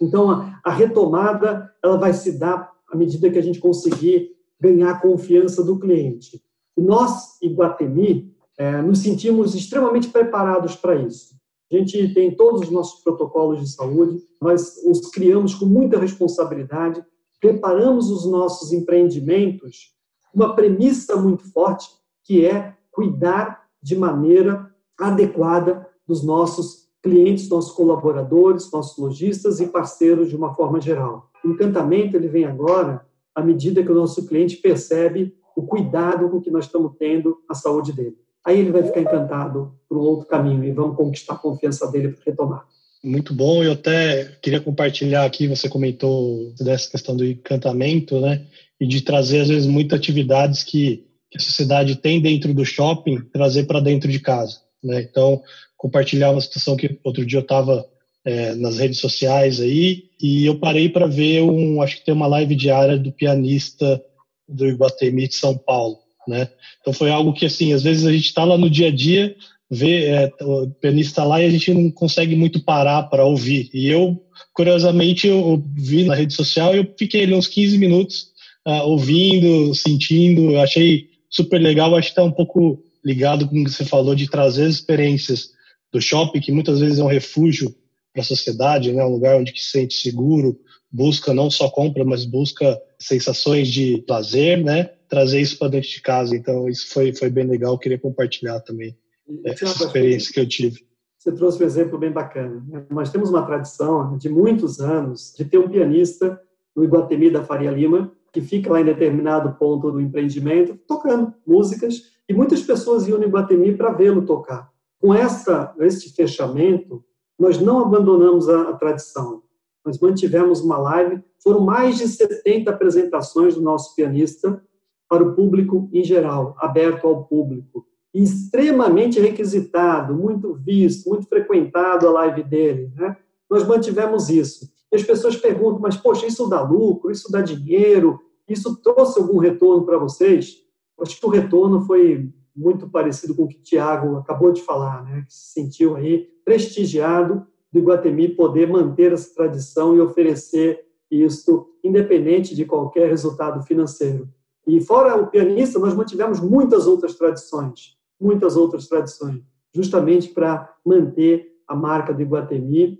Então, 0.00 0.50
a, 0.64 0.70
retomada 0.70 1.70
ela 1.82 1.98
vai 1.98 2.14
se 2.14 2.38
dar 2.38 2.72
à 2.90 2.96
medida 2.96 3.30
que 3.30 3.38
a 3.38 3.42
gente 3.42 3.58
conseguir 3.58 4.30
ganhar 4.58 4.92
a 4.92 5.00
confiança 5.00 5.62
do 5.62 5.78
cliente. 5.78 6.40
Nós, 6.76 7.40
Iguatemi, 7.42 8.34
é, 8.58 8.82
nos 8.82 8.98
sentimos 9.00 9.54
extremamente 9.54 10.08
preparados 10.08 10.76
para 10.76 10.96
isso. 10.96 11.34
A 11.72 11.76
gente 11.76 12.14
tem 12.14 12.34
todos 12.34 12.62
os 12.62 12.70
nossos 12.70 13.02
protocolos 13.02 13.60
de 13.60 13.68
saúde, 13.68 14.22
nós 14.40 14.76
os 14.84 15.10
criamos 15.10 15.54
com 15.54 15.66
muita 15.66 15.98
responsabilidade, 15.98 17.04
preparamos 17.40 18.10
os 18.10 18.24
nossos 18.24 18.72
empreendimentos 18.72 19.96
uma 20.36 20.54
premissa 20.54 21.16
muito 21.16 21.50
forte, 21.50 21.88
que 22.22 22.44
é 22.44 22.74
cuidar 22.92 23.62
de 23.82 23.96
maneira 23.96 24.70
adequada 24.98 25.88
dos 26.06 26.22
nossos 26.22 26.86
clientes, 27.02 27.48
nossos 27.48 27.72
colaboradores, 27.72 28.70
nossos 28.70 28.98
lojistas 28.98 29.60
e 29.60 29.66
parceiros 29.68 30.28
de 30.28 30.36
uma 30.36 30.54
forma 30.54 30.78
geral. 30.78 31.30
O 31.42 31.48
encantamento 31.48 32.16
ele 32.16 32.28
vem 32.28 32.44
agora 32.44 33.06
à 33.34 33.42
medida 33.42 33.82
que 33.82 33.90
o 33.90 33.94
nosso 33.94 34.26
cliente 34.26 34.56
percebe 34.56 35.34
o 35.56 35.62
cuidado 35.62 36.28
com 36.28 36.40
que 36.40 36.50
nós 36.50 36.66
estamos 36.66 36.92
tendo 36.98 37.38
a 37.48 37.54
saúde 37.54 37.92
dele. 37.92 38.16
Aí 38.44 38.60
ele 38.60 38.70
vai 38.70 38.82
ficar 38.82 39.00
encantado 39.00 39.74
por 39.88 39.96
um 39.96 40.02
outro 40.02 40.26
caminho 40.26 40.62
e 40.62 40.70
vamos 40.70 40.96
conquistar 40.96 41.32
a 41.32 41.38
confiança 41.38 41.90
dele 41.90 42.10
para 42.10 42.24
retomar. 42.24 42.66
Muito 43.02 43.32
bom, 43.32 43.64
eu 43.64 43.72
até 43.72 44.36
queria 44.42 44.60
compartilhar 44.60 45.24
aqui, 45.24 45.48
você 45.48 45.68
comentou 45.68 46.52
dessa 46.60 46.90
questão 46.90 47.16
do 47.16 47.24
encantamento, 47.24 48.20
né? 48.20 48.44
E 48.78 48.86
de 48.86 49.00
trazer, 49.00 49.40
às 49.40 49.48
vezes, 49.48 49.66
muitas 49.66 49.98
atividades 49.98 50.62
que, 50.62 51.06
que 51.30 51.38
a 51.38 51.40
sociedade 51.40 51.96
tem 51.96 52.20
dentro 52.20 52.52
do 52.52 52.64
shopping, 52.64 53.20
trazer 53.32 53.64
para 53.64 53.80
dentro 53.80 54.10
de 54.10 54.20
casa, 54.20 54.60
né? 54.82 55.00
Então, 55.00 55.42
compartilhar 55.76 56.30
uma 56.30 56.40
situação 56.40 56.76
que 56.76 56.98
outro 57.02 57.24
dia 57.24 57.38
eu 57.38 57.42
estava 57.42 57.86
é, 58.24 58.54
nas 58.54 58.78
redes 58.78 58.98
sociais 58.98 59.60
aí 59.60 60.04
e 60.20 60.44
eu 60.44 60.58
parei 60.58 60.88
para 60.88 61.06
ver 61.06 61.42
um, 61.42 61.80
acho 61.80 61.98
que 61.98 62.04
tem 62.04 62.14
uma 62.14 62.26
live 62.26 62.54
diária 62.54 62.98
do 62.98 63.12
pianista 63.12 64.02
do 64.48 64.66
Iguatemi 64.66 65.28
de 65.28 65.34
São 65.34 65.56
Paulo, 65.56 65.98
né? 66.26 66.48
Então 66.80 66.92
foi 66.92 67.10
algo 67.10 67.32
que 67.32 67.46
assim, 67.46 67.72
às 67.72 67.82
vezes 67.82 68.06
a 68.06 68.12
gente 68.12 68.26
está 68.26 68.44
lá 68.44 68.56
no 68.56 68.70
dia 68.70 68.88
a 68.88 68.90
dia, 68.90 69.34
vê 69.70 70.04
é, 70.04 70.32
o 70.40 70.68
pianista 70.68 71.24
lá 71.24 71.42
e 71.42 71.46
a 71.46 71.50
gente 71.50 71.72
não 71.74 71.90
consegue 71.90 72.36
muito 72.36 72.62
parar 72.62 73.04
para 73.04 73.24
ouvir. 73.24 73.68
E 73.74 73.88
eu, 73.88 74.22
curiosamente, 74.54 75.26
eu 75.26 75.62
vi 75.74 76.04
na 76.04 76.14
rede 76.14 76.34
social 76.34 76.74
e 76.74 76.78
eu 76.78 76.94
fiquei 76.98 77.24
ali 77.24 77.34
uns 77.34 77.48
15 77.48 77.76
minutos 77.78 78.28
uh, 78.66 78.82
ouvindo, 78.88 79.74
sentindo, 79.74 80.52
eu 80.52 80.60
achei 80.60 81.08
super 81.28 81.60
legal, 81.60 81.94
acho 81.94 82.08
que 82.08 82.12
está 82.12 82.22
um 82.22 82.32
pouco 82.32 82.82
ligado 83.04 83.48
com 83.48 83.60
o 83.60 83.64
que 83.64 83.70
você 83.70 83.84
falou 83.84 84.14
de 84.14 84.28
trazer 84.28 84.64
as 84.64 84.74
experiências 84.74 85.50
do 85.92 86.00
shopping, 86.00 86.40
que 86.40 86.52
muitas 86.52 86.80
vezes 86.80 86.98
é 86.98 87.04
um 87.04 87.08
refúgio 87.08 87.74
para 88.12 88.22
a 88.22 88.24
sociedade, 88.24 88.92
né? 88.92 89.04
um 89.04 89.12
lugar 89.12 89.38
onde 89.38 89.52
se 89.56 89.70
sente 89.70 89.94
seguro, 89.94 90.58
busca 90.96 91.34
não 91.34 91.50
só 91.50 91.68
compra, 91.68 92.04
mas 92.04 92.24
busca 92.24 92.80
sensações 92.98 93.68
de 93.68 94.02
prazer, 94.06 94.64
né? 94.64 94.84
Trazer 95.08 95.40
isso 95.40 95.58
para 95.58 95.68
dentro 95.68 95.90
de 95.90 96.00
casa. 96.00 96.34
Então, 96.34 96.68
isso 96.68 96.88
foi, 96.92 97.14
foi 97.14 97.28
bem 97.28 97.46
legal. 97.46 97.78
queria 97.78 97.98
compartilhar 97.98 98.60
também 98.60 98.96
e, 99.28 99.40
essa 99.44 99.66
experiência 99.66 100.32
que 100.32 100.40
eu 100.40 100.48
tive. 100.48 100.86
Você 101.18 101.32
trouxe 101.32 101.62
um 101.62 101.66
exemplo 101.66 101.98
bem 101.98 102.10
bacana. 102.10 102.64
Né? 102.66 102.86
Nós 102.88 103.10
temos 103.10 103.28
uma 103.28 103.44
tradição 103.44 104.16
de 104.16 104.28
muitos 104.30 104.80
anos 104.80 105.34
de 105.36 105.44
ter 105.44 105.58
um 105.58 105.68
pianista 105.68 106.40
no 106.74 106.82
Iguatemi 106.82 107.30
da 107.30 107.44
Faria 107.44 107.70
Lima, 107.70 108.12
que 108.32 108.40
fica 108.40 108.72
lá 108.72 108.80
em 108.80 108.84
determinado 108.84 109.54
ponto 109.58 109.90
do 109.90 110.00
empreendimento, 110.00 110.78
tocando 110.86 111.34
músicas, 111.46 112.12
e 112.28 112.32
muitas 112.32 112.62
pessoas 112.62 113.06
iam 113.06 113.18
no 113.18 113.24
Iguatemi 113.24 113.76
para 113.76 113.92
vê-lo 113.92 114.24
tocar. 114.24 114.70
Com 114.98 115.12
essa, 115.12 115.74
esse 115.80 116.14
fechamento, 116.14 117.04
nós 117.38 117.60
não 117.60 117.80
abandonamos 117.80 118.48
a, 118.48 118.70
a 118.70 118.72
tradição. 118.74 119.42
Nós 119.86 120.00
mantivemos 120.00 120.60
uma 120.60 120.76
live, 120.78 121.22
foram 121.40 121.60
mais 121.60 121.96
de 121.96 122.08
70 122.08 122.68
apresentações 122.68 123.54
do 123.54 123.60
nosso 123.60 123.94
pianista 123.94 124.60
para 125.08 125.22
o 125.22 125.36
público 125.36 125.88
em 125.92 126.02
geral, 126.02 126.56
aberto 126.58 127.06
ao 127.06 127.24
público. 127.24 127.86
Extremamente 128.12 129.20
requisitado, 129.20 130.12
muito 130.12 130.54
visto, 130.54 131.08
muito 131.08 131.28
frequentado 131.28 132.08
a 132.08 132.10
live 132.10 132.42
dele. 132.42 132.90
Né? 132.96 133.16
Nós 133.48 133.64
mantivemos 133.64 134.28
isso. 134.28 134.68
E 134.92 134.96
as 134.96 135.04
pessoas 135.04 135.36
perguntam, 135.36 135.78
mas, 135.78 135.96
poxa, 135.96 136.26
isso 136.26 136.48
dá 136.48 136.60
lucro, 136.62 137.12
isso 137.12 137.30
dá 137.30 137.40
dinheiro, 137.40 138.18
isso 138.48 138.76
trouxe 138.82 139.20
algum 139.20 139.38
retorno 139.38 139.86
para 139.86 139.98
vocês? 139.98 140.56
Acho 141.00 141.20
que 141.20 141.26
o 141.26 141.30
retorno 141.30 141.82
foi 141.82 142.32
muito 142.56 142.88
parecido 142.88 143.36
com 143.36 143.44
o 143.44 143.48
que 143.48 143.58
o 143.58 143.62
Tiago 143.62 144.16
acabou 144.16 144.50
de 144.50 144.62
falar, 144.62 145.04
né? 145.04 145.22
que 145.26 145.32
se 145.32 145.52
sentiu 145.52 145.94
aí 145.94 146.28
prestigiado 146.44 147.46
do 147.76 147.80
Iguatemi 147.80 148.28
poder 148.28 148.66
manter 148.68 149.12
essa 149.12 149.34
tradição 149.34 149.94
e 149.94 150.00
oferecer 150.00 150.86
isso 151.10 151.68
independente 151.84 152.54
de 152.54 152.64
qualquer 152.64 153.08
resultado 153.08 153.62
financeiro. 153.62 154.28
E 154.66 154.80
fora 154.80 155.14
o 155.14 155.26
pianista, 155.28 155.78
nós 155.78 155.94
mantivemos 155.94 156.40
muitas 156.40 156.86
outras 156.86 157.14
tradições, 157.14 157.96
muitas 158.18 158.56
outras 158.56 158.88
tradições, 158.88 159.42
justamente 159.74 160.30
para 160.30 160.74
manter 160.84 161.52
a 161.68 161.76
marca 161.76 162.14
do 162.14 162.22
Iguatemi, 162.22 162.98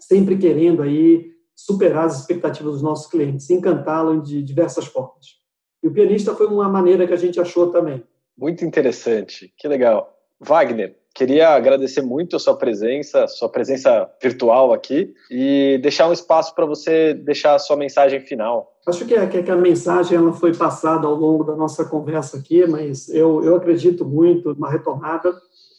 sempre 0.00 0.38
querendo 0.38 0.82
aí 0.82 1.32
superar 1.54 2.06
as 2.06 2.20
expectativas 2.20 2.74
dos 2.74 2.82
nossos 2.82 3.10
clientes, 3.10 3.50
encantá-los 3.50 4.26
de 4.26 4.42
diversas 4.42 4.86
formas. 4.86 5.40
E 5.82 5.88
o 5.88 5.92
pianista 5.92 6.34
foi 6.34 6.46
uma 6.46 6.68
maneira 6.68 7.06
que 7.06 7.12
a 7.12 7.16
gente 7.16 7.40
achou 7.40 7.70
também. 7.70 8.04
Muito 8.38 8.64
interessante, 8.64 9.52
que 9.56 9.68
legal. 9.68 10.16
Wagner, 10.40 10.96
Queria 11.14 11.50
agradecer 11.50 12.00
muito 12.00 12.36
a 12.36 12.38
sua 12.38 12.56
presença, 12.56 13.26
sua 13.28 13.48
presença 13.48 14.10
virtual 14.20 14.72
aqui 14.72 15.12
e 15.30 15.78
deixar 15.82 16.08
um 16.08 16.12
espaço 16.12 16.54
para 16.54 16.64
você 16.64 17.12
deixar 17.12 17.54
a 17.54 17.58
sua 17.58 17.76
mensagem 17.76 18.20
final. 18.20 18.72
Acho 18.86 19.04
que 19.04 19.14
a, 19.14 19.26
que 19.26 19.50
a 19.50 19.56
mensagem 19.56 20.16
ela 20.16 20.32
foi 20.32 20.54
passada 20.54 21.06
ao 21.06 21.14
longo 21.14 21.44
da 21.44 21.54
nossa 21.54 21.84
conversa 21.84 22.38
aqui, 22.38 22.66
mas 22.66 23.08
eu, 23.10 23.44
eu 23.44 23.56
acredito 23.56 24.04
muito 24.04 24.54
numa 24.54 24.70
retomada 24.70 25.32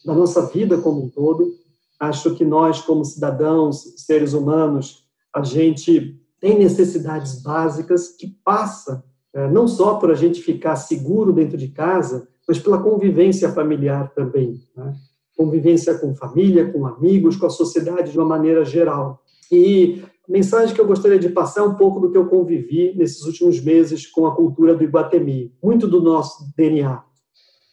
da 0.05 0.13
nossa 0.13 0.45
vida 0.47 0.77
como 0.77 1.05
um 1.05 1.09
todo. 1.09 1.55
Acho 1.99 2.35
que 2.35 2.45
nós, 2.45 2.81
como 2.81 3.03
cidadãos, 3.03 3.93
seres 3.97 4.33
humanos, 4.33 5.03
a 5.33 5.43
gente 5.43 6.15
tem 6.39 6.59
necessidades 6.59 7.41
básicas 7.41 8.09
que 8.09 8.27
passa 8.43 9.03
é, 9.33 9.47
não 9.49 9.67
só 9.67 9.95
por 9.95 10.11
a 10.11 10.15
gente 10.15 10.41
ficar 10.41 10.75
seguro 10.75 11.33
dentro 11.33 11.57
de 11.57 11.69
casa, 11.69 12.27
mas 12.47 12.59
pela 12.59 12.81
convivência 12.81 13.51
familiar 13.51 14.13
também. 14.13 14.61
Né? 14.75 14.93
Convivência 15.35 15.97
com 15.97 16.15
família, 16.15 16.71
com 16.71 16.85
amigos, 16.85 17.35
com 17.35 17.45
a 17.45 17.49
sociedade 17.49 18.11
de 18.11 18.17
uma 18.17 18.27
maneira 18.27 18.63
geral. 18.63 19.21
E 19.51 20.03
a 20.27 20.31
mensagem 20.31 20.73
que 20.73 20.79
eu 20.79 20.87
gostaria 20.87 21.19
de 21.19 21.29
passar 21.29 21.61
é 21.61 21.63
um 21.63 21.75
pouco 21.75 21.99
do 21.99 22.11
que 22.11 22.17
eu 22.17 22.27
convivi 22.27 22.93
nesses 22.95 23.23
últimos 23.23 23.59
meses 23.59 24.07
com 24.07 24.25
a 24.25 24.35
cultura 24.35 24.75
do 24.75 24.83
Iguatemi, 24.83 25.53
muito 25.61 25.87
do 25.87 26.01
nosso 26.01 26.45
DNA. 26.57 27.03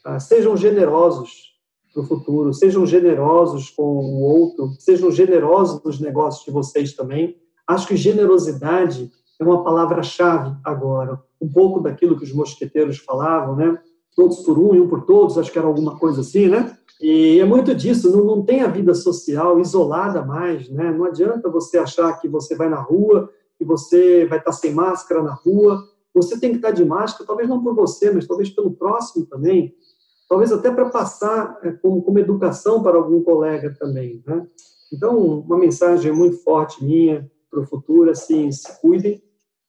Ah, 0.05 0.19
sejam 0.19 0.57
generosos 0.57 1.51
para 1.93 2.03
o 2.03 2.07
futuro, 2.07 2.53
sejam 2.53 2.87
generosos 2.87 3.71
com 3.71 3.83
o 3.83 4.21
outro, 4.23 4.71
sejam 4.79 5.11
generosos 5.11 5.83
nos 5.85 6.01
negócios 6.01 6.45
de 6.45 6.51
vocês 6.51 6.95
também. 6.95 7.37
Acho 7.67 7.87
que 7.87 7.97
generosidade 7.97 9.11
é 9.39 9.45
uma 9.45 9.63
palavra-chave 9.63 10.57
agora, 10.65 11.21
um 11.41 11.49
pouco 11.49 11.81
daquilo 11.81 12.17
que 12.17 12.25
os 12.25 12.33
mosqueteiros 12.33 12.99
falavam, 12.99 13.57
né? 13.57 13.79
Todos 14.15 14.41
por 14.41 14.59
um 14.59 14.75
e 14.75 14.81
um 14.81 14.89
por 14.89 15.03
todos, 15.03 15.39
acho 15.39 15.53
que 15.53 15.59
era 15.59 15.67
alguma 15.67 15.99
coisa 15.99 16.21
assim, 16.21 16.49
né? 16.49 16.77
E 17.01 17.41
é 17.41 17.45
muito 17.47 17.75
disso, 17.75 18.15
não, 18.15 18.25
não 18.25 18.43
tem 18.45 18.61
a 18.61 18.69
vida 18.69 18.95
social 18.95 19.59
isolada 19.59 20.23
mais, 20.23 20.69
né? 20.69 20.93
Não 20.93 21.05
adianta 21.07 21.49
você 21.49 21.79
achar 21.79 22.13
que 22.21 22.29
você 22.29 22.55
vai 22.55 22.69
na 22.69 22.81
rua, 22.81 23.31
que 23.57 23.65
você 23.65 24.27
vai 24.27 24.39
estar 24.39 24.53
sem 24.53 24.75
máscara 24.75 25.23
na 25.23 25.33
rua. 25.33 25.83
Você 26.13 26.39
tem 26.39 26.51
que 26.51 26.57
estar 26.57 26.73
de 26.73 26.85
máscara, 26.85 27.27
talvez 27.27 27.49
não 27.49 27.63
por 27.63 27.75
você, 27.75 28.11
mas 28.11 28.27
talvez 28.27 28.51
pelo 28.51 28.73
próximo 28.73 29.25
também. 29.25 29.75
Talvez 30.29 30.53
até 30.53 30.71
para 30.71 30.91
passar 30.91 31.59
é, 31.63 31.73
como, 31.73 32.03
como 32.03 32.19
educação 32.19 32.83
para 32.83 32.97
algum 32.97 33.23
colega 33.23 33.75
também, 33.79 34.23
né? 34.27 34.47
Então, 34.93 35.41
uma 35.41 35.59
mensagem 35.59 36.13
muito 36.13 36.37
forte 36.43 36.85
minha 36.85 37.31
para 37.51 37.61
o 37.61 37.67
futuro, 37.67 38.11
assim, 38.11 38.51
se 38.53 38.81
cuidem, 38.81 39.23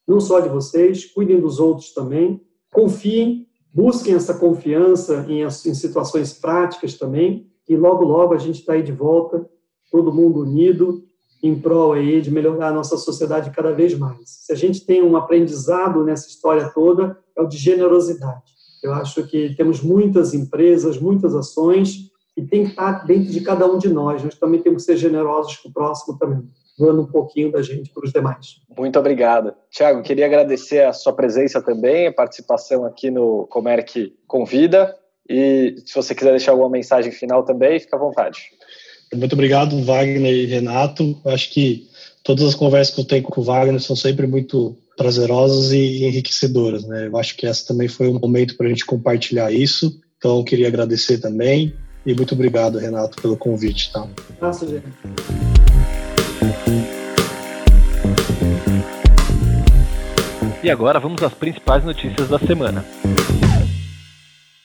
não 0.07 0.19
só 0.19 0.39
de 0.39 0.49
vocês, 0.49 1.05
cuidem 1.05 1.39
dos 1.39 1.59
outros 1.59 1.93
também, 1.93 2.41
confiem 2.73 3.47
busquem 3.73 4.13
essa 4.13 4.33
confiança 4.33 5.25
em, 5.27 5.41
em 5.41 5.73
situações 5.73 6.33
práticas 6.33 6.95
também, 6.95 7.47
e 7.67 7.75
logo, 7.75 8.03
logo 8.03 8.33
a 8.33 8.37
gente 8.37 8.59
está 8.59 8.73
aí 8.73 8.83
de 8.83 8.91
volta, 8.91 9.47
todo 9.91 10.13
mundo 10.13 10.41
unido, 10.41 11.03
em 11.41 11.59
prol 11.59 11.93
aí 11.93 12.21
de 12.21 12.29
melhorar 12.29 12.67
a 12.67 12.73
nossa 12.73 12.97
sociedade 12.97 13.51
cada 13.51 13.71
vez 13.71 13.97
mais. 13.97 14.19
Se 14.25 14.51
a 14.51 14.55
gente 14.55 14.85
tem 14.85 15.01
um 15.01 15.17
aprendizado 15.17 16.03
nessa 16.03 16.27
história 16.27 16.69
toda, 16.73 17.17
é 17.35 17.41
o 17.41 17.47
de 17.47 17.57
generosidade. 17.57 18.51
Eu 18.83 18.93
acho 18.93 19.25
que 19.27 19.55
temos 19.55 19.81
muitas 19.81 20.33
empresas, 20.33 20.99
muitas 20.99 21.35
ações, 21.35 22.11
e 22.37 22.43
tem 22.43 22.63
que 22.63 22.71
estar 22.71 23.05
dentro 23.05 23.31
de 23.31 23.41
cada 23.41 23.65
um 23.65 23.77
de 23.77 23.89
nós. 23.89 24.23
Nós 24.23 24.35
também 24.35 24.61
temos 24.61 24.83
que 24.85 24.91
ser 24.91 24.97
generosos 24.97 25.57
com 25.57 25.69
o 25.69 25.73
próximo 25.73 26.17
também 26.17 26.43
doando 26.81 27.03
um 27.03 27.05
pouquinho 27.05 27.51
da 27.51 27.61
gente 27.61 27.91
para 27.91 28.03
os 28.03 28.11
demais. 28.11 28.55
Muito 28.75 28.97
obrigado. 28.97 29.53
Tiago, 29.69 30.01
queria 30.01 30.25
agradecer 30.25 30.83
a 30.83 30.91
sua 30.91 31.13
presença 31.13 31.61
também, 31.61 32.07
a 32.07 32.11
participação 32.11 32.83
aqui 32.83 33.11
no 33.11 33.45
Comerc 33.51 34.11
Convida. 34.25 34.95
E 35.29 35.75
se 35.85 35.93
você 35.93 36.15
quiser 36.15 36.31
deixar 36.31 36.51
alguma 36.51 36.71
mensagem 36.71 37.11
final 37.11 37.45
também, 37.45 37.79
fica 37.79 37.95
à 37.95 37.99
vontade. 37.99 38.39
Muito 39.13 39.33
obrigado, 39.33 39.79
Wagner 39.83 40.33
e 40.33 40.45
Renato. 40.47 41.15
Acho 41.25 41.51
que 41.51 41.87
todas 42.23 42.45
as 42.45 42.55
conversas 42.55 42.95
que 42.95 43.01
eu 43.01 43.05
tenho 43.05 43.23
com 43.23 43.39
o 43.39 43.43
Wagner 43.43 43.79
são 43.79 43.95
sempre 43.95 44.25
muito 44.25 44.75
prazerosas 44.97 45.71
e 45.71 46.05
enriquecedoras. 46.05 46.83
Né? 46.87 47.07
Eu 47.07 47.17
acho 47.17 47.37
que 47.37 47.45
essa 47.45 47.67
também 47.67 47.87
foi 47.87 48.07
um 48.07 48.19
momento 48.19 48.57
para 48.57 48.65
a 48.65 48.69
gente 48.69 48.85
compartilhar 48.85 49.51
isso. 49.51 50.01
Então, 50.17 50.39
eu 50.39 50.43
queria 50.43 50.67
agradecer 50.67 51.19
também. 51.19 51.75
E 52.03 52.15
muito 52.15 52.33
obrigado, 52.33 52.79
Renato, 52.79 53.21
pelo 53.21 53.37
convite. 53.37 53.93
Tá? 53.93 54.07
Nossa, 54.41 54.67
gente. 54.67 55.60
E 60.63 60.69
agora 60.69 60.99
vamos 60.99 61.23
às 61.23 61.33
principais 61.33 61.83
notícias 61.83 62.29
da 62.29 62.37
semana. 62.37 62.85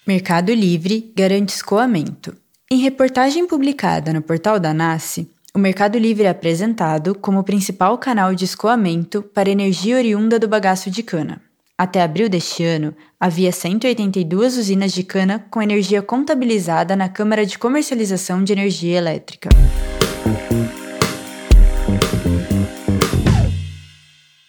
Mercado 0.07 0.53
Livre 0.53 1.13
garante 1.17 1.55
escoamento. 1.55 2.37
Em 2.71 2.79
reportagem 2.79 3.47
publicada 3.47 4.13
no 4.13 4.21
portal 4.21 4.61
da 4.61 4.75
NASCE, 4.75 5.31
o 5.55 5.59
Mercado 5.59 5.99
Livre 5.99 6.25
é 6.25 6.29
apresentado 6.29 7.15
como 7.15 7.39
o 7.39 7.45
principal 7.45 7.97
canal 7.97 8.35
de 8.35 8.45
escoamento 8.45 9.23
para 9.23 9.49
energia 9.49 9.97
oriunda 9.97 10.39
do 10.39 10.47
bagaço 10.47 10.91
de 10.91 11.03
cana. 11.03 11.41
Até 11.79 12.03
abril 12.03 12.29
deste 12.29 12.63
ano, 12.63 12.95
havia 13.19 13.51
182 13.51 14.59
usinas 14.59 14.93
de 14.93 15.03
cana 15.03 15.47
com 15.51 15.63
energia 15.63 16.03
contabilizada 16.03 16.95
na 16.95 17.09
Câmara 17.09 17.47
de 17.47 17.59
Comercialização 17.59 18.45
de 18.45 18.53
Energia 18.53 18.99
Elétrica. 18.99 19.49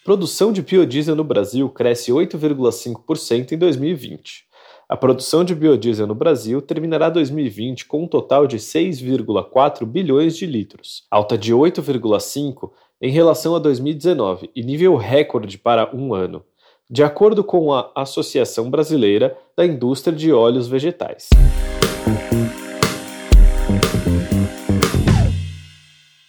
Produção 0.08 0.54
de 0.54 0.62
biodiesel 0.62 1.18
no 1.18 1.24
Brasil 1.26 1.68
cresce 1.68 2.14
8,5% 2.14 3.52
em 3.52 3.58
2020. 3.58 4.46
A 4.88 4.96
produção 4.96 5.44
de 5.44 5.54
biodiesel 5.54 6.08
no 6.08 6.16
Brasil 6.16 6.62
terminará 6.62 7.10
2020 7.10 7.86
com 7.88 8.06
um 8.06 8.08
total 8.08 8.48
de 8.48 8.56
6,4 8.56 9.86
bilhões 9.86 10.38
de 10.38 10.46
litros, 10.46 11.04
alta 11.12 11.38
de 11.38 11.54
8,5 11.54 12.72
em 13.02 13.12
relação 13.12 13.54
a 13.54 13.60
2019 13.60 14.50
e 14.56 14.64
nível 14.64 14.96
recorde 14.96 15.58
para 15.58 15.94
um 15.94 16.14
ano 16.14 16.42
de 16.90 17.04
acordo 17.04 17.44
com 17.44 17.74
a 17.74 17.92
Associação 17.94 18.72
Brasileira 18.72 19.38
da 19.58 19.66
Indústria 19.66 20.16
de 20.16 20.32
Óleos 20.32 20.70
Vegetais. 20.70 21.28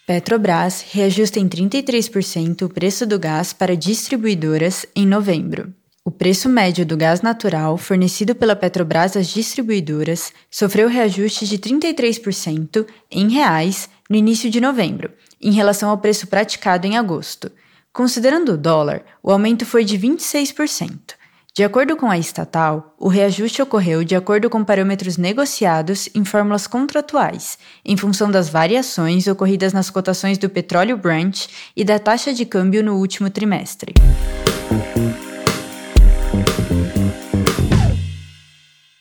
Petrobras 0.09 0.87
reajusta 0.91 1.39
em 1.39 1.47
33% 1.47 2.63
o 2.63 2.69
preço 2.71 3.05
do 3.05 3.19
gás 3.19 3.53
para 3.53 3.77
distribuidoras 3.77 4.87
em 4.97 5.05
novembro. 5.05 5.71
O 6.03 6.11
preço 6.11 6.49
médio 6.49 6.87
do 6.87 6.97
gás 6.97 7.21
natural 7.21 7.77
fornecido 7.77 8.35
pela 8.35 8.57
Petrobras 8.57 9.19
às 9.19 9.27
distribuidoras 9.27 10.33
sofreu 10.51 10.89
reajuste 10.89 11.47
de 11.47 11.59
33% 11.59 12.87
em 13.11 13.29
reais 13.29 13.91
no 14.09 14.17
início 14.17 14.49
de 14.49 14.63
novembro, 14.63 15.13
em 15.39 15.53
relação 15.53 15.91
ao 15.91 15.99
preço 15.99 16.27
praticado 16.27 16.87
em 16.87 16.97
agosto. 16.97 17.53
Considerando 17.93 18.53
o 18.53 18.57
dólar, 18.57 19.05
o 19.23 19.31
aumento 19.31 19.67
foi 19.67 19.85
de 19.85 19.99
26%. 19.99 21.18
De 21.59 21.65
acordo 21.65 21.97
com 21.97 22.09
a 22.09 22.17
estatal, 22.17 22.95
o 22.97 23.09
reajuste 23.09 23.61
ocorreu 23.61 24.05
de 24.05 24.15
acordo 24.15 24.49
com 24.49 24.63
parâmetros 24.63 25.17
negociados 25.17 26.09
em 26.15 26.25
fórmulas 26.25 26.69
contratuais, 26.69 27.59
em 27.85 27.97
função 27.97 28.31
das 28.31 28.49
variações 28.49 29.27
ocorridas 29.27 29.73
nas 29.73 29.91
cotações 29.91 30.39
do 30.39 30.49
petróleo 30.49 30.97
Brent 30.97 31.49
e 31.77 31.83
da 31.83 31.99
taxa 31.99 32.33
de 32.33 32.47
câmbio 32.47 32.81
no 32.85 32.95
último 32.95 33.29
trimestre. 33.29 33.93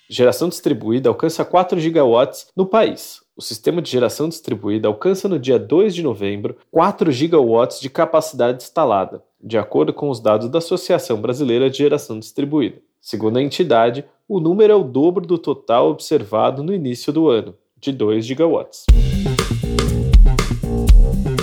Geração 0.10 0.50
distribuída 0.50 1.10
alcança 1.10 1.46
4 1.46 1.80
gigawatts 1.80 2.48
no 2.56 2.65
país, 2.65 3.20
o 3.38 3.41
sistema 3.43 3.84
de 3.84 3.91
geração 3.91 4.28
distribuída 4.28 4.88
alcança 4.88 5.30
no 5.30 5.38
dia 5.38 5.60
2 5.60 5.93
de 5.93 6.02
novembro 6.02 6.58
4 6.72 7.12
gigawatts 7.12 7.80
de 7.80 7.88
capacidade 7.88 8.63
instalada, 8.63 9.22
de 9.41 9.58
acordo 9.58 9.93
com 9.93 10.10
os 10.10 10.19
dados 10.19 10.50
da 10.50 10.58
Associação 10.58 11.21
Brasileira 11.21 11.69
de 11.69 11.78
Geração 11.78 12.19
Distribuída. 12.19 12.78
Segundo 13.02 13.38
a 13.38 13.41
entidade, 13.41 14.04
o 14.28 14.39
número 14.39 14.73
é 14.73 14.76
o 14.76 14.84
dobro 14.84 15.26
do 15.26 15.38
total 15.38 15.89
observado 15.89 16.63
no 16.63 16.73
início 16.73 17.13
do 17.13 17.30
ano, 17.30 17.54
de 17.80 17.91
2 17.91 18.26
gigawatts. 18.26 18.86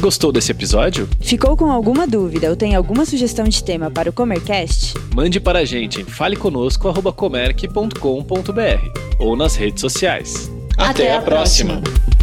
Gostou 0.01 0.31
desse 0.31 0.53
episódio? 0.53 1.09
Ficou 1.19 1.57
com 1.57 1.71
alguma 1.71 2.07
dúvida 2.07 2.51
ou 2.51 2.57
tem 2.57 2.75
alguma 2.75 3.07
sugestão 3.07 3.47
de 3.47 3.65
tema 3.65 3.91
para 3.91 4.11
o 4.11 4.13
Comercast? 4.13 4.93
Mande 5.15 5.41
para 5.41 5.61
a 5.61 5.65
gente 5.65 6.03
em 6.03 6.05
faleconosco.comerc.com.br 6.05 9.01
ou 9.19 9.35
nas 9.35 9.57
redes 9.57 9.81
sociais. 9.81 10.53
Até, 10.77 10.91
Até 10.91 11.15
a 11.15 11.23
próxima. 11.23 11.81
próxima. 11.81 12.14